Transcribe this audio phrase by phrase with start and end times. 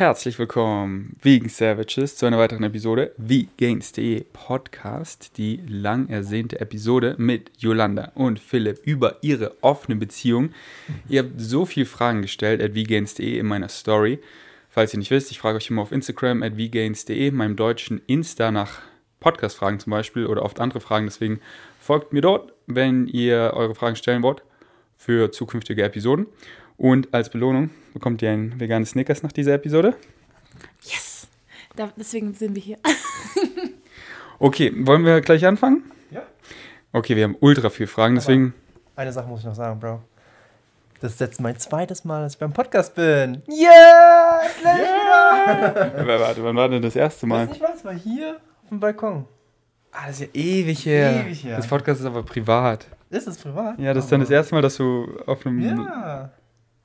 [0.00, 7.50] herzlich willkommen, Vegan Savages, zu einer weiteren Episode Vegans.de Podcast, die lang ersehnte Episode mit
[7.58, 10.54] Yolanda und Philipp über ihre offene Beziehung.
[11.10, 14.20] Ihr habt so viele Fragen gestellt at vegans.de in meiner Story.
[14.70, 18.50] Falls ihr nicht wisst, ich frage euch immer auf Instagram at vegans.de, meinem deutschen Insta
[18.50, 18.80] nach
[19.20, 21.04] Podcast-Fragen zum Beispiel oder oft andere Fragen.
[21.04, 21.40] Deswegen
[21.78, 24.42] folgt mir dort, wenn ihr eure Fragen stellen wollt
[24.96, 26.26] für zukünftige Episoden.
[26.80, 29.96] Und als Belohnung bekommt ihr ein veganes Snickers nach dieser Episode.
[30.80, 31.28] Yes!
[31.76, 32.78] Da, deswegen sind wir hier.
[34.38, 35.82] okay, wollen wir gleich anfangen?
[36.10, 36.22] Ja.
[36.94, 38.54] Okay, wir haben ultra viele Fragen, deswegen.
[38.94, 40.00] Aber eine Sache muss ich noch sagen, Bro.
[41.02, 43.42] Das ist jetzt mein zweites Mal, dass ich beim Podcast bin.
[43.46, 44.40] Yeah!
[44.64, 46.18] yeah!
[46.18, 47.44] Warte, wann war denn das erste Mal?
[47.44, 49.26] Ich weiß nicht was, war hier auf dem Balkon.
[49.92, 51.26] Ah, das ist ja ewig her.
[51.26, 51.58] Ewig her.
[51.58, 52.86] Das Podcast ist aber privat.
[53.10, 53.78] Ist es privat?
[53.78, 55.60] Ja, das ist dann das erste Mal, dass du auf einem.
[55.60, 56.30] Ja.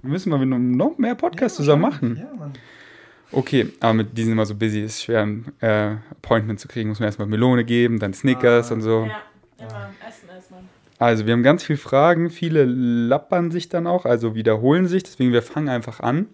[0.05, 2.17] Wir müssen mal noch mehr Podcasts ja, zusammen machen.
[2.17, 2.53] Ja, Mann.
[3.31, 6.89] Okay, aber mit diesen immer so busy ist schwer, ein äh, Appointment zu kriegen.
[6.89, 8.75] Muss man erstmal Melone geben, dann Snickers ah.
[8.75, 9.05] und so.
[9.05, 9.23] Ja,
[9.57, 10.61] immer essen erstmal.
[10.99, 12.29] Also, wir haben ganz viele Fragen.
[12.29, 15.03] Viele lappern sich dann auch, also wiederholen sich.
[15.03, 16.27] Deswegen, wir fangen einfach an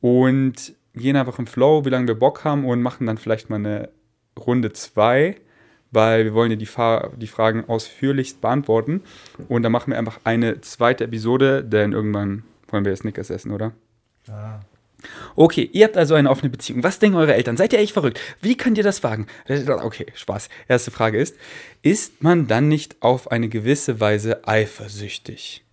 [0.00, 3.56] und gehen einfach im Flow, wie lange wir Bock haben und machen dann vielleicht mal
[3.56, 3.90] eine
[4.36, 5.36] Runde 2
[5.94, 9.02] weil wir wollen ja die, Fa die Fragen ausführlichst beantworten.
[9.48, 12.42] Und dann machen wir einfach eine zweite Episode, denn irgendwann
[12.74, 13.72] wollen wir ja Snickers essen, oder?
[14.26, 14.60] Ja.
[15.36, 16.82] Okay, ihr habt also eine offene Beziehung.
[16.82, 17.56] Was denken eure Eltern?
[17.56, 18.20] Seid ihr echt verrückt?
[18.40, 19.26] Wie könnt ihr das wagen?
[19.48, 20.48] Okay, Spaß.
[20.68, 21.36] Erste Frage ist,
[21.82, 25.64] ist man dann nicht auf eine gewisse Weise eifersüchtig?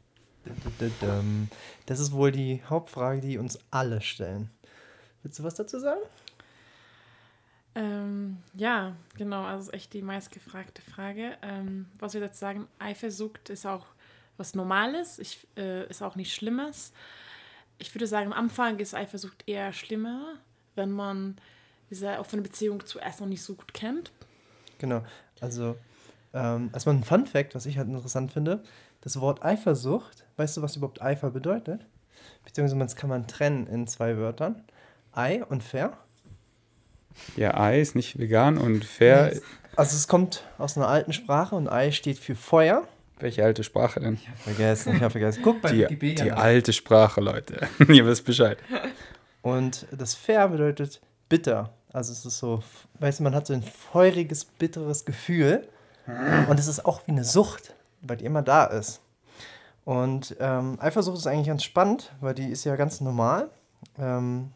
[1.86, 4.50] Das ist wohl die Hauptfrage, die uns alle stellen.
[5.24, 6.02] Willst du was dazu sagen?
[7.76, 9.44] Ähm, ja, genau.
[9.44, 11.38] Also ist echt die meistgefragte Frage.
[11.42, 13.86] Ähm, was wir jetzt sagen, Eifersucht ist auch
[14.38, 16.94] was Normales, ich, äh, ist auch nichts Schlimmes.
[17.78, 20.36] Ich würde sagen, am Anfang ist Eifersucht eher schlimmer,
[20.76, 21.38] wenn man
[21.90, 24.12] diese offene Beziehung zuerst noch nicht so gut kennt.
[24.78, 25.04] Genau,
[25.40, 25.76] also
[26.34, 28.64] ähm, erstmal ein Fun Fact, was ich halt interessant finde.
[29.02, 31.86] Das Wort Eifersucht, weißt du, was überhaupt Eifer bedeutet?
[32.46, 34.63] Beziehungsweise das kann man trennen in zwei Wörtern.
[35.12, 35.98] Ei und fair.
[37.36, 39.34] Ja, Ei ist nicht vegan und fair.
[39.75, 42.88] Also es kommt aus einer alten Sprache und Ei steht für Feuer
[43.22, 44.16] welche alte Sprache denn?
[44.16, 45.42] Ich habe vergessen, ich habe vergessen.
[45.44, 46.24] Guck bei die, Wikipedia.
[46.26, 47.68] Die alte Sprache, Leute.
[47.88, 48.58] Ihr wisst Bescheid.
[49.42, 51.74] Und das fair bedeutet bitter.
[51.94, 52.64] Also es ist so,
[53.00, 55.68] weißt du, man hat so ein feuriges, bitteres Gefühl.
[56.50, 59.02] Und es ist auch wie eine Sucht, weil die immer da ist.
[59.86, 63.50] Und ähm, Eifersucht ist eigentlich ganz spannend, weil die ist ja ganz normal.
[63.98, 64.52] Ähm,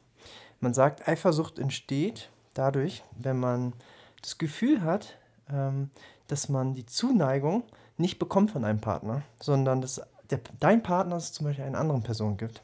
[0.59, 3.73] man sagt, Eifersucht entsteht dadurch, wenn man
[4.21, 5.17] das Gefühl hat,
[5.51, 5.89] ähm,
[6.27, 7.63] dass man die Zuneigung
[7.97, 12.03] nicht bekommt von einem Partner, sondern dass der, dein Partner es zum Beispiel einer anderen
[12.03, 12.61] Person gibt.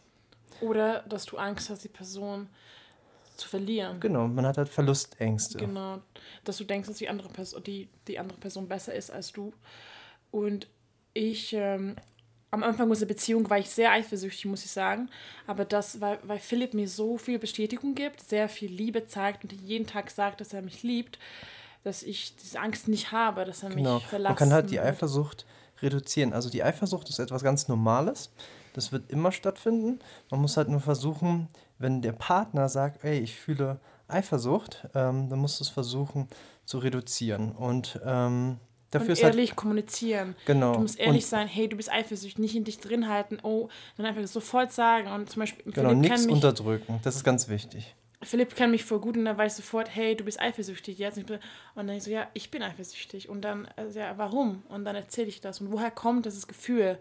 [0.61, 2.49] Oder dass du Angst hast, die Person
[3.35, 3.99] zu verlieren.
[3.99, 5.57] Genau, man hat halt Verlustängste.
[5.57, 5.99] Genau,
[6.43, 9.53] dass du denkst, dass die andere Person, die, die andere Person besser ist als du.
[10.29, 10.67] Und
[11.13, 11.95] ich, ähm,
[12.51, 15.09] am Anfang unserer Beziehung war ich sehr eifersüchtig, muss ich sagen.
[15.47, 19.53] Aber das, weil, weil Philipp mir so viel Bestätigung gibt, sehr viel Liebe zeigt und
[19.53, 21.17] jeden Tag sagt, dass er mich liebt,
[21.83, 23.95] dass ich diese Angst nicht habe, dass er genau.
[23.95, 25.45] mich verlassen Man kann halt die Eifersucht
[25.81, 26.33] reduzieren.
[26.33, 28.31] Also die Eifersucht ist etwas ganz Normales.
[28.73, 29.99] Das wird immer stattfinden.
[30.29, 31.47] Man muss halt nur versuchen,
[31.77, 36.27] wenn der Partner sagt, ey, ich fühle Eifersucht, ähm, dann musst du es versuchen
[36.65, 37.51] zu reduzieren.
[37.51, 38.59] Und ähm,
[38.91, 40.35] Dafür und halt ehrlich halt, kommunizieren.
[40.45, 40.73] Genau.
[40.73, 43.69] Du musst ehrlich und sein, hey, du bist eifersüchtig, nicht in dich drin halten, oh,
[43.95, 45.71] dann einfach sofort sagen und zum Beispiel.
[45.71, 47.95] Genau, nichts unterdrücken, das ist ganz wichtig.
[48.23, 51.17] Philipp kennt mich voll gut und dann weiß sofort, hey, du bist eifersüchtig jetzt.
[51.17, 51.39] Und
[51.75, 53.29] dann ich so, ja, ich bin eifersüchtig.
[53.29, 54.63] Und dann, also, ja, warum?
[54.69, 55.59] Und dann erzähle ich das.
[55.59, 56.99] Und woher kommt dieses Gefühl?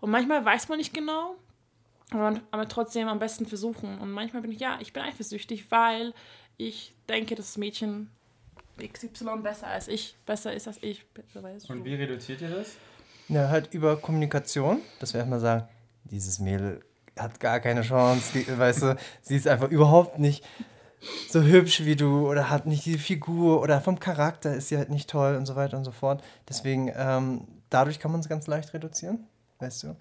[0.00, 1.34] Und manchmal weiß man nicht genau,
[2.10, 3.98] aber, aber trotzdem am besten versuchen.
[3.98, 6.14] Und manchmal bin ich, ja, ich bin eifersüchtig, weil
[6.56, 8.10] ich denke, dass das Mädchen
[8.80, 11.04] XY besser als ich, besser ist als ich.
[11.68, 12.76] Und wie reduziert ihr das?
[13.28, 15.68] Ja, halt über Kommunikation, dass wir erstmal sagen,
[16.04, 16.80] dieses Mädel
[17.18, 20.44] hat gar keine Chance, die, weißt du, sie ist einfach überhaupt nicht
[21.28, 24.90] so hübsch wie du oder hat nicht die Figur oder vom Charakter ist sie halt
[24.90, 26.22] nicht toll und so weiter und so fort.
[26.48, 29.26] Deswegen, ähm, dadurch kann man es ganz leicht reduzieren,
[29.58, 29.96] weißt du.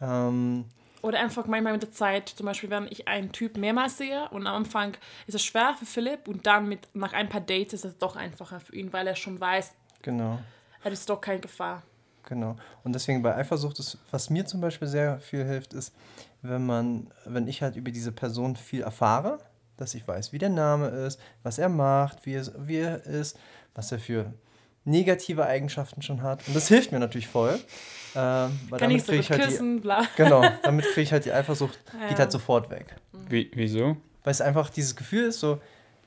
[0.00, 0.64] Ähm,
[1.00, 4.46] oder einfach manchmal mit der Zeit, zum Beispiel, wenn ich einen Typ mehrmals sehe und
[4.46, 7.84] am Anfang ist es schwer für Philipp und dann mit, nach ein paar Dates ist
[7.84, 10.40] es doch einfacher für ihn, weil er schon weiß, genau.
[10.82, 11.82] er ist doch keine Gefahr.
[12.28, 12.56] Genau.
[12.84, 15.94] Und deswegen bei Eifersucht ist, was mir zum Beispiel sehr viel hilft, ist,
[16.42, 19.38] wenn man, wenn ich halt über diese Person viel erfahre,
[19.76, 23.38] dass ich weiß, wie der Name ist, was er macht, wie, es, wie er ist,
[23.74, 24.32] was er für
[24.84, 26.46] negative Eigenschaften schon hat.
[26.48, 27.58] Und das hilft mir natürlich voll.
[28.14, 30.02] Ähm, weil Kann damit kriege ich halt küssen, die, bla.
[30.16, 32.08] Genau, damit kriege ich halt die Eifersucht, ja.
[32.08, 32.96] geht halt sofort weg.
[33.28, 33.96] Wie, wieso?
[34.24, 35.60] Weil es einfach dieses Gefühl ist, so,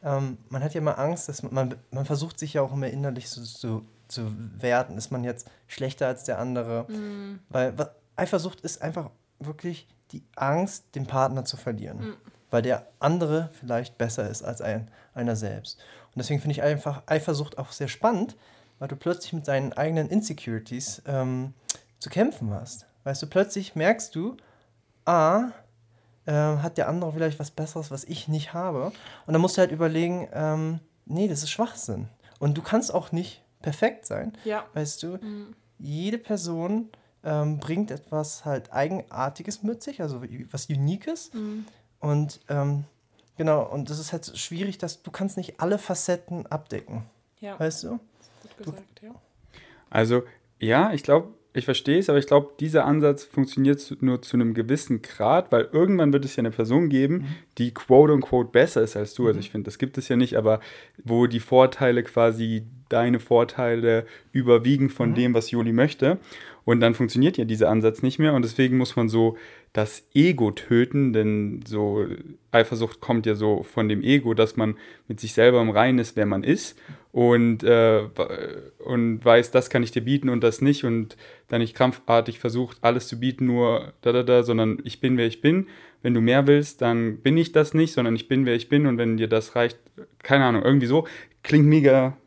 [0.03, 2.87] ähm, man hat ja immer Angst, dass man, man, man versucht sich ja auch immer
[2.87, 4.97] innerlich so, so zu werten.
[4.97, 6.85] Ist man jetzt schlechter als der andere?
[6.89, 7.39] Mhm.
[7.49, 7.73] Weil
[8.15, 11.97] Eifersucht ist einfach wirklich die Angst, den Partner zu verlieren.
[11.99, 12.13] Mhm.
[12.49, 15.79] Weil der andere vielleicht besser ist als ein, einer selbst.
[16.07, 18.35] Und deswegen finde ich einfach Eifersucht auch sehr spannend,
[18.79, 21.53] weil du plötzlich mit deinen eigenen Insecurities ähm,
[21.99, 22.87] zu kämpfen hast.
[23.05, 24.35] Weißt du, plötzlich merkst du,
[25.05, 25.51] ah,
[26.27, 28.91] ähm, hat der andere vielleicht was Besseres, was ich nicht habe.
[29.25, 32.09] Und dann musst du halt überlegen, ähm, nee, das ist Schwachsinn.
[32.39, 34.33] Und du kannst auch nicht perfekt sein.
[34.43, 34.65] Ja.
[34.73, 35.55] Weißt du, Mhm.
[35.79, 36.89] jede Person
[37.23, 40.21] ähm, bringt etwas halt Eigenartiges mit sich, also
[40.51, 41.31] was Uniques.
[41.33, 41.65] Mhm.
[42.00, 42.85] Und ähm,
[43.38, 47.03] genau, und das ist halt schwierig, dass du kannst nicht alle Facetten abdecken.
[47.39, 48.00] Ja, Weißt du?
[48.57, 49.15] gut gesagt, ja.
[49.89, 50.23] Also,
[50.59, 54.38] ja, ich glaube, ich verstehe es, aber ich glaube, dieser Ansatz funktioniert zu, nur zu
[54.38, 58.81] einem gewissen Grad, weil irgendwann wird es ja eine Person geben, die quote unquote besser
[58.81, 59.27] ist als du.
[59.27, 60.59] Also, ich finde, das gibt es ja nicht, aber
[61.03, 66.19] wo die Vorteile quasi deine Vorteile überwiegen von dem, was Joli möchte.
[66.63, 68.33] Und dann funktioniert ja dieser Ansatz nicht mehr.
[68.33, 69.37] Und deswegen muss man so
[69.73, 72.05] das Ego töten, denn so
[72.51, 74.75] Eifersucht kommt ja so von dem Ego, dass man
[75.07, 76.77] mit sich selber im Reinen ist, wer man ist.
[77.11, 78.03] Und, äh,
[78.85, 80.83] und weiß, das kann ich dir bieten und das nicht.
[80.83, 81.17] Und
[81.47, 85.27] dann nicht krampfartig versucht, alles zu bieten, nur da, da, da, sondern ich bin, wer
[85.27, 85.67] ich bin.
[86.03, 88.85] Wenn du mehr willst, dann bin ich das nicht, sondern ich bin, wer ich bin.
[88.87, 89.77] Und wenn dir das reicht,
[90.23, 91.07] keine Ahnung, irgendwie so,
[91.43, 92.17] klingt mega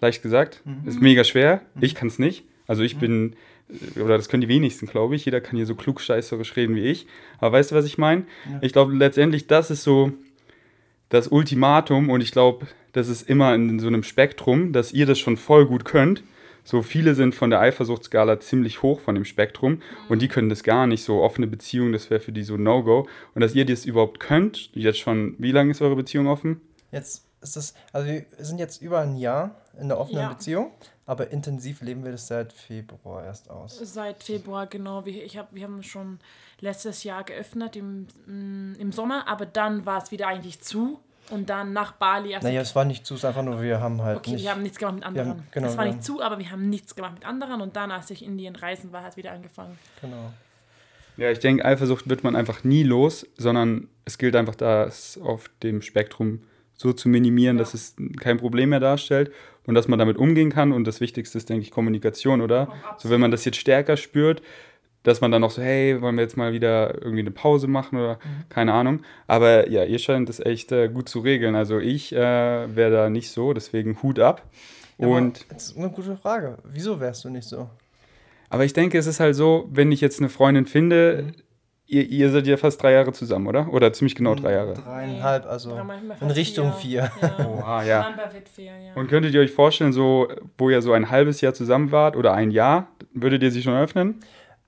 [0.00, 2.44] leicht gesagt, ist mega schwer, ich kann es nicht.
[2.66, 3.36] Also ich bin,
[3.96, 5.24] oder das können die wenigsten, glaube ich.
[5.24, 7.06] Jeder kann hier so klugscheißerisch reden wie ich.
[7.38, 8.24] Aber weißt du, was ich meine?
[8.60, 10.12] Ich glaube, letztendlich, das ist so
[11.08, 15.18] das Ultimatum und ich glaube, das ist immer in so einem Spektrum, dass ihr das
[15.18, 16.22] schon voll gut könnt.
[16.64, 20.62] So viele sind von der Eifersuchtsskala ziemlich hoch von dem Spektrum und die können das
[20.62, 21.02] gar nicht.
[21.02, 23.08] So offene Beziehungen, das wäre für die so No-Go.
[23.34, 26.60] Und dass ihr das überhaupt könnt, jetzt schon, wie lange ist eure Beziehung offen?
[26.92, 30.28] Jetzt ist es, also wir sind jetzt über ein Jahr in der offenen Ja.
[30.28, 30.70] Beziehung,
[31.06, 33.78] aber intensiv leben wir das seit Februar erst aus.
[33.82, 35.04] Seit Februar, genau.
[35.04, 36.18] Wir, ich hab, wir haben schon
[36.60, 41.00] letztes Jahr geöffnet im, mm, im Sommer, aber dann war es wieder eigentlich zu.
[41.30, 42.34] Und dann nach Bali.
[42.34, 44.42] Also Naja, es war nicht zu, es ist einfach nur, wir haben halt okay, nicht.
[44.42, 45.28] wir haben nichts gemacht mit anderen.
[45.30, 47.60] haben- genau, es war nicht zu, aber wir haben nichts gemacht mit anderen.
[47.62, 49.78] Und dann, als ich in Indien reisen war, hat es wieder angefangen.
[50.00, 50.32] genau.
[51.16, 55.48] Ja, ich denke, Eifersucht wird man einfach nie los, sondern es gilt einfach, das auf
[55.62, 56.42] dem Spektrum
[56.82, 57.62] so zu minimieren, Ja.
[57.62, 59.32] dass es kein Problem mehr darstellt
[59.66, 60.72] und dass man damit umgehen kann.
[60.72, 62.68] Und das Wichtigste ist, denke ich, Kommunikation, oder?
[62.98, 64.42] So, wenn man das jetzt stärker spürt,
[65.04, 67.98] dass man dann noch so, hey, wollen wir jetzt mal wieder irgendwie eine Pause machen
[67.98, 68.18] oder
[68.50, 69.00] keine Ahnung.
[69.26, 71.56] Aber ja, ihr scheint das echt äh, gut zu regeln.
[71.56, 74.42] Also ich äh, wäre da nicht so, deswegen Hut ab.
[74.98, 76.58] Ja, Und Jetzt eine gute Frage.
[76.64, 77.68] Wieso wärst du nicht so?
[78.48, 81.32] aber ich denke, es ist halt so, wenn ich jetzt eine Freundin finde,
[81.92, 83.72] ihr, ihr seid ja fast drei Jahre zusammen, oder?
[83.72, 84.74] Oder ziemlich genau drei Jahre.
[84.74, 85.86] Dreieinhalb, also Ja,
[86.20, 87.10] in Richtung vier.
[87.20, 87.46] Ja.
[87.46, 88.14] Oha, ja.
[88.54, 88.72] Vier.
[88.94, 92.32] Und könntet ihr euch vorstellen, so, wo ihr so ein halbes Jahr zusammen wart oder
[92.32, 94.20] ein Jahr, würdet ihr sie schon öffnen?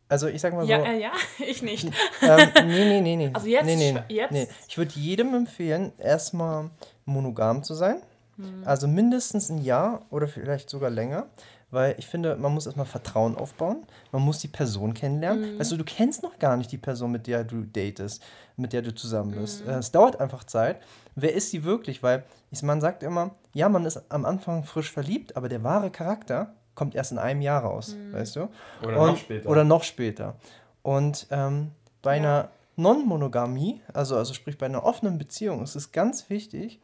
[0.07, 0.71] Also ich sag mal so.
[0.71, 1.87] ja, äh, ja, ich nicht.
[2.23, 3.31] ähm, nee, nee, nee, nee.
[3.33, 4.33] Also jetzt nee, nee, jetzt?
[4.33, 4.47] Nee.
[4.69, 6.71] Ich würde jedem empfehlen, erstmal
[7.07, 8.03] monogam zu sein.
[8.37, 8.63] Hm.
[8.65, 11.27] Also mindestens ein Jahr oder vielleicht sogar länger.
[11.71, 13.85] Weil ich finde, man muss erstmal Vertrauen aufbauen.
[14.13, 15.43] Man muss die Person kennenlernen.
[15.45, 15.59] Hm.
[15.59, 18.23] Weißt du, du kennst noch gar nicht die Person, mit der du datest,
[18.57, 19.63] mit der du zusammen bist.
[19.65, 19.71] Hm.
[19.71, 20.81] Äh, Es dauert einfach Zeit.
[21.17, 22.03] Wer ist sie wirklich?
[22.03, 22.23] Weil
[22.53, 26.53] ich, man sagt immer, ja, man ist am Anfang frisch verliebt, aber der wahre Charakter
[26.77, 28.13] kommt erst in einem Jahr raus, Hm.
[28.13, 28.49] weißt du?
[28.83, 29.49] Oder Und- noch später.
[29.49, 30.37] Oder noch später.
[30.83, 31.73] Und ähm,
[32.03, 32.23] bei Ja.
[32.23, 36.81] einer Non-Monogamie, also, also sprich bei einer offenen Beziehung, ist es ganz wichtig,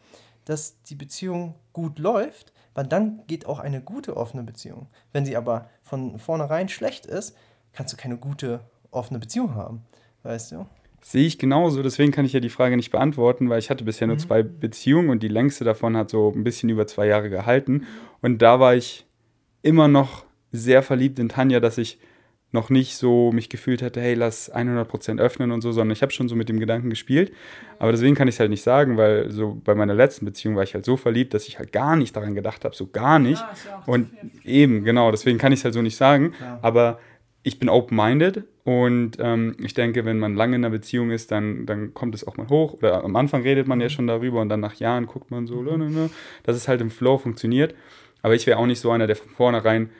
[0.50, 4.88] dass die Beziehung gut läuft, weil dann geht auch eine gute offene Beziehung.
[5.12, 7.36] Wenn sie aber von vornherein schlecht ist,
[7.72, 9.82] kannst du keine gute offene Beziehung haben.
[10.24, 10.66] Weißt du?
[11.02, 14.08] Sehe ich genauso, deswegen kann ich ja die Frage nicht beantworten, weil ich hatte bisher
[14.08, 17.86] nur zwei Beziehungen und die längste davon hat so ein bisschen über zwei Jahre gehalten.
[18.20, 19.06] Und da war ich
[19.62, 22.00] immer noch sehr verliebt in Tanja, dass ich
[22.52, 26.12] noch nicht so mich gefühlt hätte, hey, lass 100% öffnen und so, sondern ich habe
[26.12, 27.32] schon so mit dem Gedanken gespielt.
[27.78, 30.64] Aber deswegen kann ich es halt nicht sagen, weil so bei meiner letzten Beziehung war
[30.64, 33.40] ich halt so verliebt, dass ich halt gar nicht daran gedacht habe, so gar nicht.
[33.40, 34.10] Ja, ist ja Und
[34.44, 36.34] eben, genau, deswegen kann ich es halt so nicht sagen.
[36.40, 36.58] Ja.
[36.62, 36.98] Aber
[37.42, 41.66] ich bin open-minded und ähm, ich denke, wenn man lange in einer Beziehung ist, dann,
[41.66, 42.74] dann kommt es auch mal hoch.
[42.74, 45.62] Oder am Anfang redet man ja schon darüber und dann nach Jahren guckt man so,
[45.62, 46.10] ne, ne,
[46.42, 47.74] dass es halt im Flow funktioniert.
[48.22, 49.90] Aber ich wäre auch nicht so einer, der von vornherein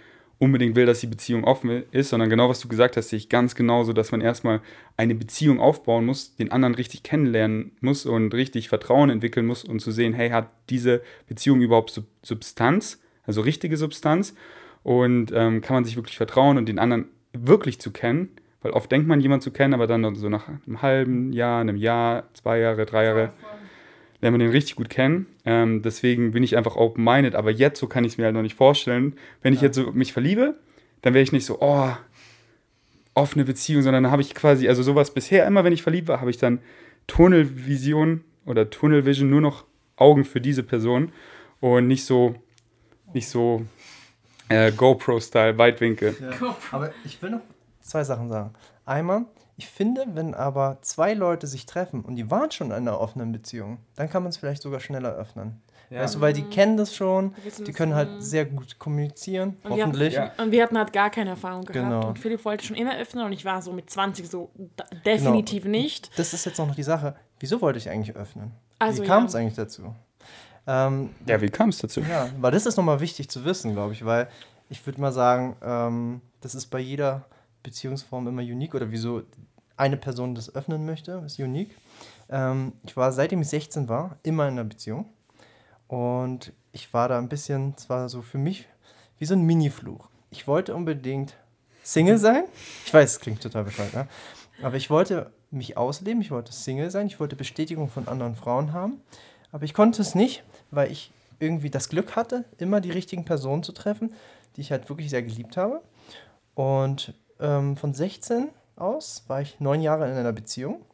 [0.40, 3.28] unbedingt will, dass die Beziehung offen ist, sondern genau was du gesagt hast, sehe ich
[3.28, 4.62] ganz genauso, dass man erstmal
[4.96, 9.80] eine Beziehung aufbauen muss, den anderen richtig kennenlernen muss und richtig Vertrauen entwickeln muss und
[9.80, 14.34] zu sehen, hey, hat diese Beziehung überhaupt Sub Substanz, also richtige Substanz?
[14.82, 18.30] Und ähm, kann man sich wirklich vertrauen und den anderen wirklich zu kennen,
[18.62, 21.76] weil oft denkt man, jemanden zu kennen, aber dann so nach einem halben Jahr, einem
[21.76, 23.32] Jahr, zwei Jahre, drei Jahre,
[24.20, 25.26] lernt man den richtig gut kennen.
[25.44, 27.34] Ähm, deswegen bin ich einfach open-minded.
[27.34, 29.14] Aber jetzt so kann ich es mir halt noch nicht vorstellen.
[29.42, 30.56] Wenn ich jetzt so mich verliebe,
[31.02, 31.90] dann wäre ich nicht so, oh,
[33.14, 36.20] offene Beziehung, sondern dann habe ich quasi, also sowas bisher immer, wenn ich verliebt war,
[36.20, 36.60] habe ich dann
[37.06, 39.64] Tunnelvision oder Tunnelvision, nur noch
[39.96, 41.12] Augen für diese Person
[41.60, 42.34] und nicht so,
[43.12, 43.66] nicht so
[44.48, 46.16] äh, GoPro-Style, Weitwinkel.
[46.20, 46.56] Ja.
[46.70, 47.40] Aber ich will noch
[47.80, 48.52] zwei Sachen sagen.
[48.84, 49.26] Einmal,
[49.60, 53.30] ich finde, wenn aber zwei Leute sich treffen und die waren schon in einer offenen
[53.30, 55.60] Beziehung, dann kann man es vielleicht sogar schneller öffnen.
[55.90, 56.00] Ja.
[56.00, 58.20] Weißt du, weil die kennen das schon, Die die können halt mm.
[58.20, 60.14] sehr gut kommunizieren, Und wir hoffentlich.
[60.14, 60.32] Ja.
[60.38, 61.74] Und wir hatten halt gar keine Erfahrung gehabt.
[61.74, 62.08] Genau.
[62.08, 64.50] Und Philipp wollte schon immer öffnen und ich war so mit 20 so
[65.04, 66.10] definitiv nicht.
[66.18, 67.14] Das ist jetzt noch die Sache.
[67.38, 68.52] Wieso wollte ich eigentlich öffnen?
[68.78, 69.28] Also, Wie kam ja.
[69.28, 69.94] es eigentlich dazu?
[70.66, 72.00] Ähm, Ja, wie kam es dazu?
[72.00, 74.28] Ja, weil das ist nochmal wichtig zu wissen, glaube ich, weil
[74.70, 77.26] ich würde mal sagen, ähm, das ist bei jeder
[77.62, 79.22] Beziehungsform immer unique oder wieso
[79.80, 81.74] eine Person das öffnen möchte, ist unique.
[82.28, 85.06] Ähm, ich war, seitdem ich 16 war, immer in einer Beziehung
[85.88, 88.68] und ich war da ein bisschen, es war so für mich
[89.18, 90.08] wie so ein Mini-Fluch.
[90.30, 91.34] Ich wollte unbedingt
[91.82, 92.44] Single sein.
[92.84, 94.06] Ich weiß, es klingt total bescheuert, ne?
[94.62, 98.72] aber ich wollte mich ausleben, ich wollte Single sein, ich wollte Bestätigung von anderen Frauen
[98.72, 99.00] haben,
[99.50, 101.10] aber ich konnte es nicht, weil ich
[101.40, 104.12] irgendwie das Glück hatte, immer die richtigen Personen zu treffen,
[104.56, 105.80] die ich halt wirklich sehr geliebt habe.
[106.54, 110.84] Und ähm, von 16 aus war ich neun Jahre in einer Beziehung.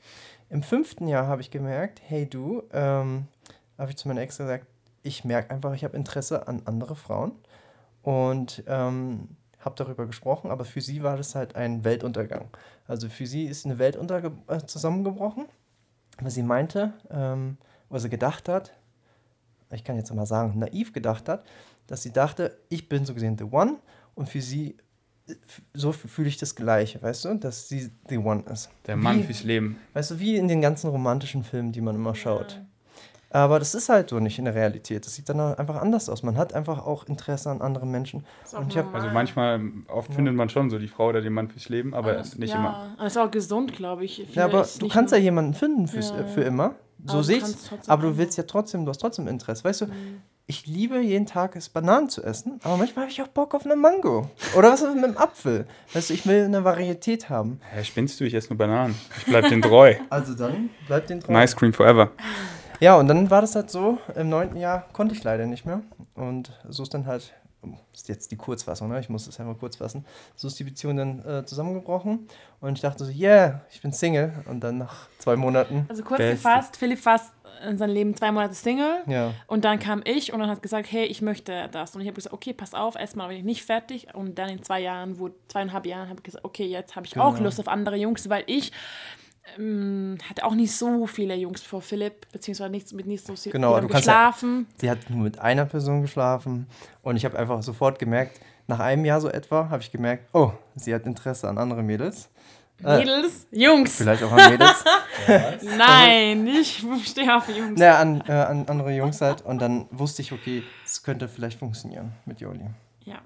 [0.50, 3.26] Im fünften Jahr habe ich gemerkt, hey du, ähm,
[3.78, 4.66] habe ich zu meiner Ex gesagt,
[5.02, 7.32] ich merke einfach, ich habe Interesse an andere Frauen
[8.02, 9.28] und ähm,
[9.60, 12.48] habe darüber gesprochen, aber für sie war das halt ein Weltuntergang.
[12.86, 15.46] Also für sie ist eine Welt äh, zusammengebrochen,
[16.20, 18.72] weil sie meinte, ähm, was sie gedacht hat,
[19.72, 21.44] ich kann jetzt mal sagen, naiv gedacht hat,
[21.86, 23.76] dass sie dachte, ich bin so gesehen the one
[24.14, 24.76] und für sie,
[25.74, 28.70] so fühle ich das Gleiche, weißt du, dass sie the one ist.
[28.86, 29.78] Der Mann Wie- fürs Leben.
[29.94, 32.60] Weißt du, wie in den ganzen romantischen Filmen, die man immer schaut.
[33.30, 35.04] Aber das ist halt so nicht in der Realität.
[35.04, 36.22] Das sieht dann einfach anders aus.
[36.22, 38.24] Man hat einfach auch Interesse an anderen Menschen.
[38.54, 38.94] Hab-.
[38.94, 42.12] Also manchmal, oft findet man schon so die Frau oder den Mann fürs Leben, aber
[42.14, 42.56] Das- nicht ja.
[42.58, 42.94] immer.
[42.98, 44.18] Das ist auch gesund, glaube ich.
[44.34, 46.24] Ja, aber du kannst ja jemanden finden fürs, Ja.
[46.24, 46.76] für immer.
[47.04, 49.64] So Aber du sehe ich Aber du willst ja trotzdem, du hast trotzdem Interesse.
[49.64, 50.22] Weißt du, Mhm.
[50.48, 53.64] Ich liebe jeden Tag es Bananen zu essen, aber manchmal habe ich auch Bock auf
[53.64, 54.30] eine Mango.
[54.56, 55.66] Oder was ist mit einem Apfel?
[55.92, 57.60] Weißt du, ich will eine Varietät haben.
[57.72, 58.24] Hä, spinnst du?
[58.24, 58.94] Ich esse nur Bananen.
[59.18, 59.94] Ich bleib den treu.
[60.10, 61.34] Also dann bleibt den Traum.
[61.34, 62.12] Nice Cream forever.
[62.78, 65.82] Ja, und dann war das halt so, im neunten Jahr konnte ich leider nicht mehr.
[66.14, 67.32] Und so ist dann halt,
[67.92, 69.00] ist jetzt die Kurzfassung, ne?
[69.00, 70.04] ich muss das einmal kurz fassen,
[70.36, 72.28] so ist die Beziehung dann äh, zusammengebrochen.
[72.60, 74.32] Und ich dachte so, yeah, ich bin Single.
[74.48, 76.36] Und dann nach zwei Monaten, Also kurz Beste.
[76.36, 77.20] gefasst, Philipp war
[77.66, 78.98] in seinem Leben zwei Monate Single.
[79.06, 81.94] ja, Und dann kam ich und dann hat gesagt, hey, ich möchte das.
[81.96, 84.08] Und ich habe gesagt, okay, pass auf, erstmal bin ich nicht fertig.
[84.14, 87.18] Und dann in zwei Jahren, wo zweieinhalb Jahren, habe ich gesagt, okay, jetzt habe ich
[87.18, 87.44] auch Genau.
[87.46, 88.72] Lust auf andere Jungs, weil ich
[89.58, 93.52] ähm, hatte auch nicht so viele Jungs vor Philipp, beziehungsweise nicht, mit nicht so viel
[93.52, 94.66] Genau, du kannst ja- geschlafen.
[94.80, 96.66] sie hat nur mit einer Person geschlafen.
[97.02, 100.52] Und ich habe einfach sofort gemerkt, nach einem Jahr so etwa, habe ich gemerkt, oh,
[100.74, 102.28] sie hat Interesse an anderen Mädels.
[102.84, 103.96] Äh, Mädels, Jungs.
[103.96, 104.84] Vielleicht auch an Mädels.
[105.78, 107.78] Nein, ich stehe auf Jungs.
[107.78, 109.40] naja, an, äh, an andere Jungs halt.
[109.42, 112.66] Und dann wusste ich, okay, es könnte vielleicht funktionieren mit Joli.
[113.04, 113.20] Ja.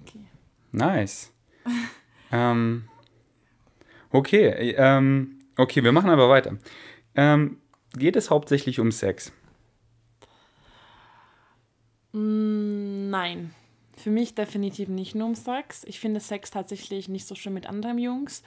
[0.00, 0.24] Okay.
[0.72, 1.30] Nice.
[2.32, 2.88] ähm,
[4.14, 6.56] okay, äh, ähm, okay, wir machen aber weiter.
[7.14, 7.58] Ähm,
[7.96, 9.32] geht es hauptsächlich um Sex?
[12.12, 13.54] Mm, Nein.
[13.96, 15.84] Für mich definitiv nicht nur um Sex.
[15.84, 18.42] Ich finde Sex tatsächlich nicht so schön mit anderen Jungs.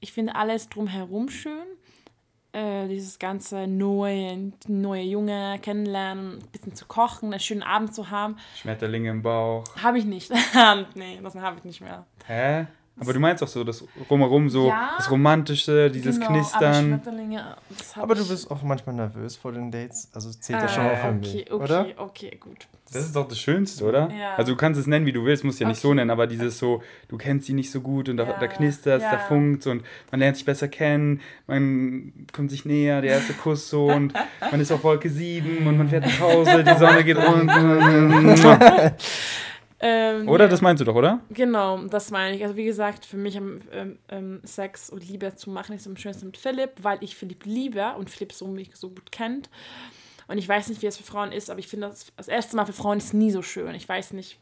[0.00, 1.64] Ich finde alles drumherum schön.
[2.52, 8.10] Äh, dieses ganze neue, neue Junge kennenlernen, ein bisschen zu kochen, einen schönen Abend zu
[8.10, 9.64] haben, Schmetterlinge im Bauch.
[9.82, 10.30] habe ich nicht.
[10.94, 12.06] nee, das habe ich nicht mehr.
[12.26, 12.66] Hä?
[13.00, 14.92] Aber du meinst auch so das Rumherum, so Ja.
[14.96, 17.00] das Romantische, dieses Genau, Aber Knistern.
[17.96, 20.08] Hab Aber du bist auch manchmal nervös vor den Dates.
[20.14, 21.86] Also es zählt ja schon mal von okay, mir, okay, oder?
[21.96, 22.68] okay, gut.
[22.92, 24.08] Das ist doch das Schönste, oder?
[24.16, 24.36] Ja.
[24.36, 25.96] Also du kannst es nennen, wie du willst, musst ja nicht so Okay.
[25.96, 29.02] nennen, aber dieses so, du kennst sie nicht so gut und da, Ja, da knistert
[29.02, 29.18] da ja.
[29.18, 29.82] funkt und
[30.12, 34.12] man lernt sich besser kennen, man kommt sich näher, der erste Kuss so und
[34.52, 38.36] man ist auf Wolke 7 und man fährt nach Hause, die Sonne geht unten.
[39.86, 40.44] Ähm, Oder?
[40.44, 40.50] ja.
[40.50, 41.20] Das meinst du doch, oder?
[41.28, 42.42] Genau, das meine ich.
[42.42, 43.60] Also wie gesagt, für mich ähm,
[44.08, 47.92] ähm, Sex und Liebe zu machen ist am schönsten mit Philipp, weil ich Philipp liebe
[47.98, 49.50] und Philipp so mich so gut kennt.
[50.26, 52.56] Und ich weiß nicht, wie es für Frauen ist, aber ich finde, das, das erste
[52.56, 53.74] Mal für Frauen ist nie so schön.
[53.74, 54.38] Ich weiß nicht,